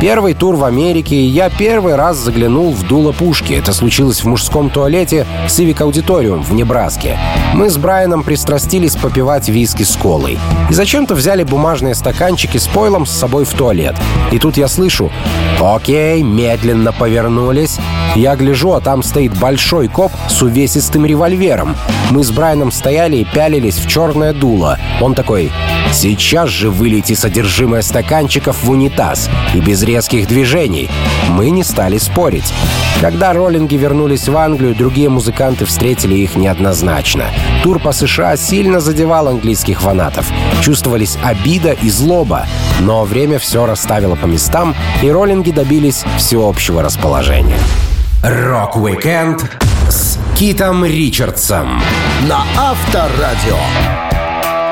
Первый 0.00 0.34
тур 0.34 0.56
в 0.56 0.64
Америке, 0.64 1.16
и 1.16 1.24
я 1.24 1.48
первый 1.48 1.94
раз 1.94 2.18
заглянул 2.18 2.74
в 2.74 2.86
дуло 2.86 3.12
пушки. 3.12 3.54
Это 3.54 3.72
случилось 3.72 4.20
в 4.20 4.26
мужском 4.26 4.68
туалете 4.68 5.26
Civic 5.46 5.78
Auditorium 5.78 6.42
в 6.42 6.52
Небраске. 6.52 7.18
Мы 7.54 7.70
с 7.70 7.78
Брайаном 7.78 8.22
пристрастились 8.22 8.94
попивать 8.94 9.48
виски 9.48 9.84
с 9.84 9.96
колой. 9.96 10.38
И 10.68 10.74
зачем-то 10.74 11.14
взяли 11.14 11.44
бумажные 11.44 11.94
стаканчики 11.94 12.58
с 12.58 12.66
пойлом 12.66 13.06
с 13.06 13.10
собой 13.10 13.46
в 13.46 13.54
туалет. 13.54 13.94
И 14.32 14.38
тут 14.38 14.58
я 14.58 14.68
слышу 14.68 15.10
Окей, 15.60 16.22
медленно 16.22 16.92
повернулись. 16.92 17.78
Я 18.14 18.36
гляжу, 18.36 18.72
а 18.72 18.80
там 18.80 19.02
стоит 19.02 19.38
большой 19.38 19.88
коп 19.88 20.12
с 20.28 20.42
увесистым 20.42 21.06
револьвером. 21.06 21.76
Мы 22.10 22.24
с 22.24 22.30
Брайаном 22.30 22.70
стояли 22.70 23.16
и 23.16 23.24
пялились 23.24 23.76
в 23.76 23.88
черное 23.88 24.32
дуло. 24.32 24.78
Он 25.00 25.14
такой, 25.14 25.50
сейчас 25.92 26.48
же 26.50 26.70
вылейте 26.70 27.14
содержимое 27.14 27.82
стаканчиков 27.82 28.62
в 28.62 28.70
унитаз 28.70 29.28
и 29.54 29.60
без 29.60 29.82
резких 29.82 30.28
движений. 30.28 30.90
Мы 31.30 31.50
не 31.50 31.64
стали 31.64 31.98
спорить. 31.98 32.52
Когда 33.00 33.34
роллинги 33.34 33.76
вернулись 33.76 34.28
в 34.28 34.36
Англию, 34.36 34.74
другие 34.74 35.10
музыканты 35.10 35.66
встретили 35.66 36.14
их 36.14 36.36
неоднозначно. 36.36 37.26
Тур 37.62 37.78
по 37.78 37.92
США 37.92 38.36
сильно 38.36 38.80
задевал 38.80 39.28
английских 39.28 39.82
фанатов. 39.82 40.30
Чувствовались 40.62 41.18
обида 41.22 41.72
и 41.72 41.90
злоба. 41.90 42.46
Но 42.80 43.04
время 43.04 43.38
все 43.38 43.66
расставило 43.66 44.14
по 44.14 44.26
местам, 44.26 44.74
и 45.02 45.10
роллинги 45.10 45.45
добились 45.52 46.04
всеобщего 46.16 46.82
расположения. 46.82 47.58
Рок-викенд 48.22 49.44
с 49.88 50.18
Китом 50.36 50.84
Ричардсом 50.84 51.80
на 52.28 52.44
Авторадио. 52.56 54.15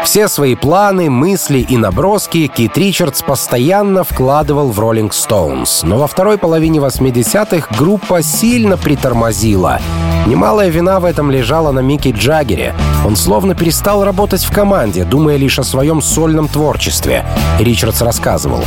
Все 0.04 0.28
свои 0.28 0.54
планы, 0.54 1.08
мысли 1.08 1.60
и 1.60 1.78
наброски 1.78 2.46
Кит 2.46 2.76
Ричардс 2.76 3.22
постоянно 3.22 4.04
вкладывал 4.04 4.70
в 4.70 4.78
Rolling 4.78 5.10
Stones. 5.10 5.80
Но 5.82 5.96
во 5.96 6.06
второй 6.06 6.36
половине 6.36 6.78
80-х 6.78 7.74
группа 7.76 8.22
сильно 8.22 8.76
притормозила. 8.76 9.80
Немалая 10.26 10.68
вина 10.68 11.00
в 11.00 11.04
этом 11.04 11.30
лежала 11.30 11.70
на 11.70 11.80
Микки 11.80 12.10
Джаггере. 12.16 12.74
Он 13.06 13.14
словно 13.14 13.54
перестал 13.54 14.04
работать 14.04 14.42
в 14.42 14.52
команде, 14.52 15.04
думая 15.04 15.36
лишь 15.36 15.58
о 15.58 15.64
своем 15.64 16.00
сольном 16.00 16.48
творчестве. 16.48 17.26
Ричардс 17.58 18.00
рассказывал. 18.00 18.64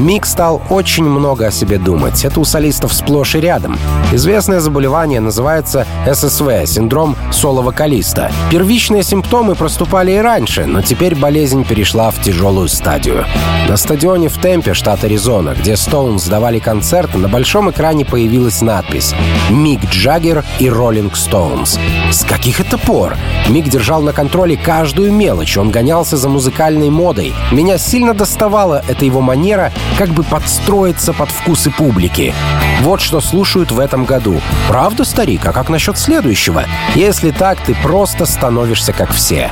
Мик 0.00 0.26
стал 0.26 0.60
очень 0.68 1.04
много 1.04 1.46
о 1.46 1.50
себе 1.52 1.78
думать. 1.78 2.24
Это 2.24 2.40
у 2.40 2.44
солистов 2.44 2.92
сплошь 2.92 3.36
и 3.36 3.40
рядом. 3.40 3.78
Известное 4.12 4.58
заболевание 4.60 5.20
называется 5.20 5.86
ССВ— 6.12 6.50
синдром 6.66 7.16
соло-вокалиста. 7.30 8.32
Первичные 8.50 9.04
симптомы 9.04 9.54
проступали 9.54 10.12
и 10.12 10.18
раньше, 10.18 10.66
но 10.76 10.82
теперь 10.82 11.14
болезнь 11.14 11.64
перешла 11.64 12.10
в 12.10 12.20
тяжелую 12.20 12.68
стадию. 12.68 13.24
На 13.66 13.78
стадионе 13.78 14.28
в 14.28 14.36
Темпе, 14.36 14.74
штат 14.74 15.04
Аризона, 15.04 15.54
где 15.58 15.74
Стоунс 15.74 16.26
давали 16.26 16.58
концерт, 16.58 17.14
на 17.14 17.28
большом 17.28 17.70
экране 17.70 18.04
появилась 18.04 18.60
надпись 18.60 19.14
«Мик 19.48 19.80
Джаггер 19.86 20.44
и 20.58 20.68
Роллинг 20.68 21.16
Стоунс». 21.16 21.78
С 22.10 22.24
каких 22.26 22.60
это 22.60 22.76
пор? 22.76 23.16
Мик 23.48 23.70
держал 23.70 24.02
на 24.02 24.12
контроле 24.12 24.58
каждую 24.58 25.12
мелочь, 25.12 25.56
он 25.56 25.70
гонялся 25.70 26.18
за 26.18 26.28
музыкальной 26.28 26.90
модой. 26.90 27.32
Меня 27.52 27.78
сильно 27.78 28.12
доставала 28.12 28.84
эта 28.86 29.06
его 29.06 29.22
манера 29.22 29.72
как 29.96 30.10
бы 30.10 30.24
подстроиться 30.24 31.14
под 31.14 31.30
вкусы 31.30 31.70
публики. 31.70 32.34
Вот 32.82 33.00
что 33.00 33.22
слушают 33.22 33.72
в 33.72 33.80
этом 33.80 34.04
году. 34.04 34.42
Правда, 34.68 35.04
старик? 35.04 35.46
А 35.46 35.52
как 35.52 35.70
насчет 35.70 35.96
следующего? 35.96 36.66
Если 36.94 37.30
так, 37.30 37.62
ты 37.62 37.74
просто 37.74 38.26
становишься 38.26 38.92
как 38.92 39.12
все. 39.12 39.50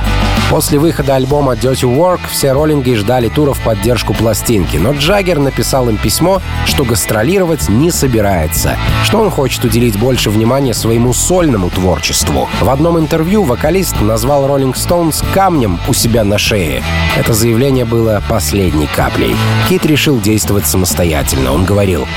После 0.49 0.77
выхода 0.77 1.14
альбома 1.15 1.53
Dirty 1.53 1.83
Work 1.83 2.21
все 2.29 2.51
роллинги 2.51 2.93
ждали 2.93 3.29
тура 3.29 3.53
в 3.53 3.59
поддержку 3.61 4.13
пластинки, 4.13 4.77
но 4.77 4.91
Джаггер 4.91 5.39
написал 5.39 5.89
им 5.89 5.97
письмо, 5.97 6.41
что 6.65 6.83
гастролировать 6.83 7.69
не 7.69 7.91
собирается, 7.91 8.77
что 9.03 9.19
он 9.19 9.29
хочет 9.29 9.63
уделить 9.63 9.97
больше 9.97 10.29
внимания 10.29 10.73
своему 10.73 11.13
сольному 11.13 11.69
творчеству. 11.69 12.49
В 12.61 12.69
одном 12.69 12.99
интервью 12.99 13.43
вокалист 13.43 13.99
назвал 14.01 14.45
Rolling 14.45 14.73
Stones 14.73 15.23
камнем 15.33 15.79
у 15.87 15.93
себя 15.93 16.23
на 16.23 16.37
шее. 16.37 16.83
Это 17.17 17.33
заявление 17.33 17.85
было 17.85 18.21
последней 18.29 18.87
каплей. 18.87 19.35
Кит 19.69 19.85
решил 19.85 20.19
действовать 20.19 20.67
самостоятельно. 20.67 21.53
Он 21.53 21.65
говорил, 21.65 22.07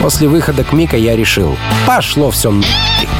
«После 0.00 0.28
выхода 0.28 0.64
к 0.64 0.72
Мика 0.72 0.96
я 0.96 1.16
решил, 1.16 1.56
пошло 1.86 2.30
все 2.30 2.50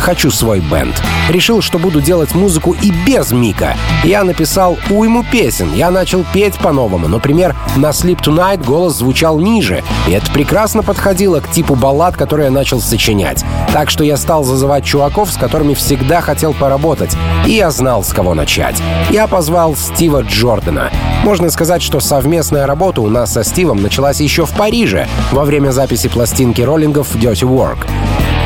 хочу 0.01 0.31
свой 0.31 0.61
бенд. 0.61 1.01
Решил, 1.29 1.63
что 1.63 1.79
буду 1.79 2.01
делать 2.01 2.35
музыку 2.35 2.75
и 2.83 2.91
без 2.91 3.31
Мика. 3.31 3.77
Я 4.03 4.25
написал 4.25 4.79
уйму 4.91 5.20
песен, 5.23 5.73
я 5.75 5.91
начал 5.91 6.25
петь 6.33 6.55
по-новому. 6.59 7.09
Например, 7.09 7.55
на 7.77 7.91
Sleep 7.91 8.21
Tonight 8.21 8.65
голос 8.65 8.97
звучал 8.97 9.39
ниже, 9.39 9.83
и 10.09 10.13
это 10.13 10.31
прекрасно 10.33 10.83
подходило 10.83 11.41
к 11.41 11.51
типу 11.51 11.75
баллад, 11.75 12.17
которые 12.17 12.47
я 12.47 12.51
начал 12.51 12.81
сочинять. 12.81 13.45
Так 13.73 13.91
что 13.91 14.05
я 14.05 14.17
стал 14.17 14.45
зазывать 14.45 14.85
чуваков, 14.85 15.31
с 15.31 15.37
которыми 15.37 15.75
всегда 15.75 16.21
хотел 16.21 16.53
поработать, 16.53 17.17
и 17.47 17.53
я 17.53 17.71
знал, 17.71 18.05
с 18.05 18.13
кого 18.13 18.35
начать. 18.35 18.77
Я 19.11 19.27
позвал 19.27 19.77
Стива 19.77 20.23
Джордана. 20.23 20.91
Можно 21.25 21.51
сказать, 21.51 21.83
что 21.83 22.01
совместная 22.01 22.67
работа 22.67 23.01
у 23.03 23.09
нас 23.09 23.33
со 23.33 23.45
Стивом 23.45 23.83
началась 23.83 24.21
еще 24.21 24.47
в 24.47 24.51
Париже 24.53 25.07
во 25.33 25.45
время 25.45 25.71
записи 25.71 26.09
пластинки 26.09 26.63
роллингов 26.63 27.15
Dirty 27.17 27.47
Work. 27.47 27.87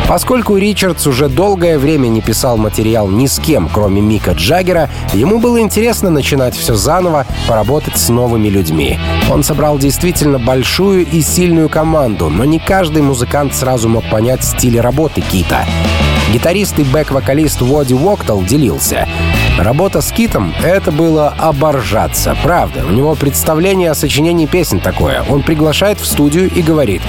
Поскольку 0.09 0.57
Ричардс 0.57 1.07
уже 1.07 1.29
долгое 1.29 1.79
время 1.79 2.09
не 2.09 2.21
писал 2.21 2.59
материал 2.59 3.09
ни 3.09 3.27
с 3.27 3.39
кем, 3.39 3.71
кроме 3.73 4.03
Мика 4.03 4.33
Джаггера, 4.33 4.91
ему 5.15 5.39
было 5.39 5.61
интересно 5.61 6.11
начинать 6.11 6.55
все 6.55 6.75
заново, 6.75 7.27
поработать 7.49 7.97
с 7.97 8.11
новыми 8.11 8.49
людьми. 8.49 8.99
Он 9.31 9.43
собрал 9.43 9.79
действительно 9.79 10.39
большую 10.39 11.07
и 11.07 11.23
сильную 11.23 11.71
команду, 11.71 12.29
но 12.29 12.45
не 12.45 12.59
каждый 12.59 13.03
музыкант 13.03 13.55
сразу 13.55 13.89
мог 13.89 14.05
понять 14.11 14.45
стиль 14.45 14.79
работы 14.79 15.23
Кита. 15.23 15.65
Гитарист 16.33 16.79
и 16.79 16.83
бэк-вокалист 16.83 17.63
Води 17.63 17.95
Уоктал 17.95 18.43
делился. 18.43 19.09
Работа 19.59 20.01
с 20.01 20.11
Китом— 20.13 20.53
это 20.63 20.91
было 20.91 21.29
оборжаться, 21.29 22.37
правда. 22.43 22.85
У 22.87 22.91
него 22.91 23.15
представление 23.15 23.91
о 23.91 23.95
сочинении 23.95 24.47
песен 24.47 24.81
такое. 24.81 25.25
Он 25.31 25.43
приглашает 25.43 26.01
в 26.01 26.07
студию 26.07 26.51
и 26.51 26.61
говорит 26.61 27.03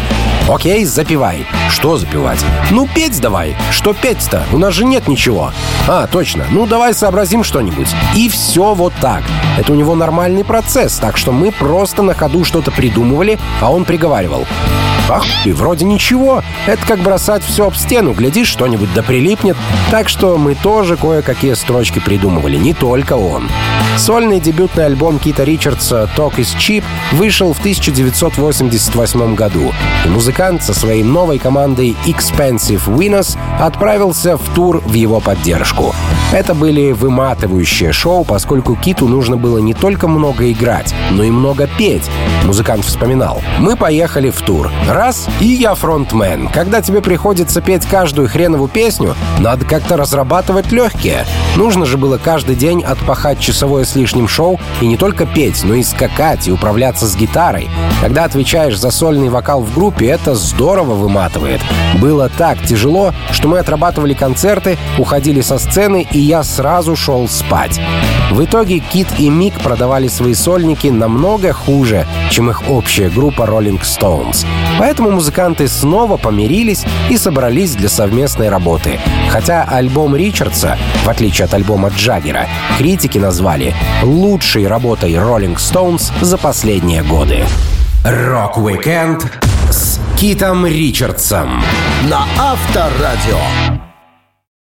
«Окей, 0.47 0.85
запивай». 0.85 1.47
«Что 1.71 1.97
запивать?» 1.97 2.45
«Ну, 2.69 2.87
петь 2.87 3.19
давай». 3.19 3.57
«Что 3.71 3.93
петь-то? 3.93 4.45
У 4.51 4.59
нас 4.59 4.75
же 4.75 4.85
нет 4.85 5.07
ничего». 5.07 5.51
«А, 5.87 6.05
точно. 6.05 6.45
Ну, 6.51 6.67
давай 6.67 6.93
сообразим 6.93 7.43
что-нибудь». 7.43 7.89
И 8.15 8.29
все 8.29 8.75
вот 8.75 8.93
так. 9.01 9.23
Это 9.57 9.71
у 9.71 9.75
него 9.75 9.95
нормальный 9.95 10.43
процесс, 10.43 10.97
так 10.97 11.17
что 11.17 11.31
мы 11.31 11.51
просто 11.51 12.03
на 12.03 12.13
ходу 12.13 12.43
что-то 12.43 12.69
придумывали, 12.69 13.39
а 13.59 13.71
он 13.71 13.85
приговаривал. 13.85 14.45
Ах, 15.09 15.25
и 15.45 15.51
вроде 15.51 15.85
ничего. 15.85 16.43
Это 16.65 16.85
как 16.85 16.99
бросать 16.99 17.43
все 17.43 17.67
об 17.67 17.75
стену. 17.75 18.13
Глядишь, 18.13 18.47
что-нибудь 18.47 18.93
да 18.93 19.03
прилипнет. 19.03 19.55
Так 19.91 20.09
что 20.09 20.37
мы 20.37 20.55
тоже 20.55 20.97
кое-какие 20.97 21.53
строчки 21.53 21.99
придумывали, 21.99 22.57
не 22.57 22.73
только 22.73 23.13
он. 23.13 23.47
Сольный 23.97 24.39
дебютный 24.39 24.87
альбом 24.87 25.19
Кита 25.19 25.43
Ричардса 25.43 26.09
«Talk 26.17 26.35
is 26.37 26.55
Cheap» 26.57 26.83
вышел 27.13 27.53
в 27.53 27.59
1988 27.59 29.35
году, 29.35 29.71
и 30.05 30.09
музыкант 30.09 30.34
со 30.35 30.73
своей 30.73 31.01
новой 31.01 31.39
командой 31.39 31.95
Expensive 32.05 32.85
Winners 32.87 33.37
отправился 33.57 34.35
в 34.35 34.53
тур 34.53 34.81
в 34.85 34.91
его 34.91 35.21
поддержку. 35.21 35.95
Это 36.33 36.53
были 36.53 36.91
выматывающие 36.91 37.93
шоу, 37.93 38.25
поскольку 38.25 38.75
Киту 38.75 39.07
нужно 39.07 39.37
было 39.37 39.59
не 39.59 39.73
только 39.73 40.09
много 40.09 40.51
играть, 40.51 40.93
но 41.11 41.23
и 41.23 41.31
много 41.31 41.69
петь. 41.77 42.09
Музыкант 42.43 42.83
вспоминал. 42.83 43.41
«Мы 43.59 43.77
поехали 43.77 44.29
в 44.29 44.41
тур. 44.41 44.69
Раз, 44.89 45.27
и 45.39 45.47
я 45.47 45.73
фронтмен. 45.73 46.49
Когда 46.49 46.81
тебе 46.81 47.01
приходится 47.01 47.61
петь 47.61 47.85
каждую 47.85 48.27
хреновую 48.27 48.67
песню, 48.67 49.15
надо 49.39 49.63
как-то 49.63 49.95
разрабатывать 49.95 50.71
легкие. 50.73 51.25
Нужно 51.55 51.85
же 51.85 51.97
было 51.97 52.17
каждый 52.17 52.55
день 52.55 52.83
отпахать 52.83 53.39
часовое 53.39 53.85
с 53.85 53.95
лишним 53.95 54.27
шоу 54.27 54.59
и 54.81 54.87
не 54.87 54.97
только 54.97 55.25
петь, 55.25 55.63
но 55.63 55.75
и 55.75 55.83
скакать 55.83 56.47
и 56.47 56.51
управляться 56.51 57.07
с 57.07 57.15
гитарой. 57.15 57.69
Когда 58.01 58.25
отвечаешь 58.25 58.77
за 58.77 58.91
сольный 58.91 59.29
вокал 59.29 59.61
в 59.61 59.73
группе, 59.73 60.07
это 60.07 60.24
здорово 60.33 60.95
выматывает. 60.95 61.61
Было 61.99 62.29
так 62.29 62.61
тяжело, 62.63 63.13
что 63.31 63.47
мы 63.47 63.59
отрабатывали 63.59 64.13
концерты, 64.13 64.77
уходили 64.97 65.41
со 65.41 65.59
сцены, 65.59 66.07
и 66.09 66.19
я 66.19 66.43
сразу 66.43 66.95
шел 66.95 67.27
спать. 67.27 67.79
В 68.31 68.43
итоге 68.43 68.79
Кит 68.79 69.07
и 69.19 69.29
Мик 69.29 69.59
продавали 69.61 70.07
свои 70.07 70.33
сольники 70.33 70.87
намного 70.87 71.53
хуже, 71.53 72.07
чем 72.31 72.49
их 72.49 72.69
общая 72.69 73.09
группа 73.09 73.43
Rolling 73.43 73.81
Stones. 73.81 74.45
Поэтому 74.79 75.11
музыканты 75.11 75.67
снова 75.67 76.17
помирились 76.17 76.83
и 77.09 77.17
собрались 77.17 77.75
для 77.75 77.89
совместной 77.89 78.49
работы. 78.49 78.99
Хотя 79.29 79.63
альбом 79.63 80.15
Ричардса, 80.15 80.77
в 81.03 81.09
отличие 81.09 81.45
от 81.45 81.53
альбома 81.53 81.89
Джаггера, 81.89 82.47
критики 82.77 83.17
назвали 83.17 83.75
лучшей 84.03 84.67
работой 84.67 85.13
Rolling 85.13 85.57
Stones 85.57 86.11
за 86.21 86.37
последние 86.37 87.03
годы. 87.03 87.45
Рок-викенд 88.03 89.44
Китом 90.17 90.65
Ричардсом 90.65 91.61
на 92.09 92.25
Авторадио. 92.39 93.94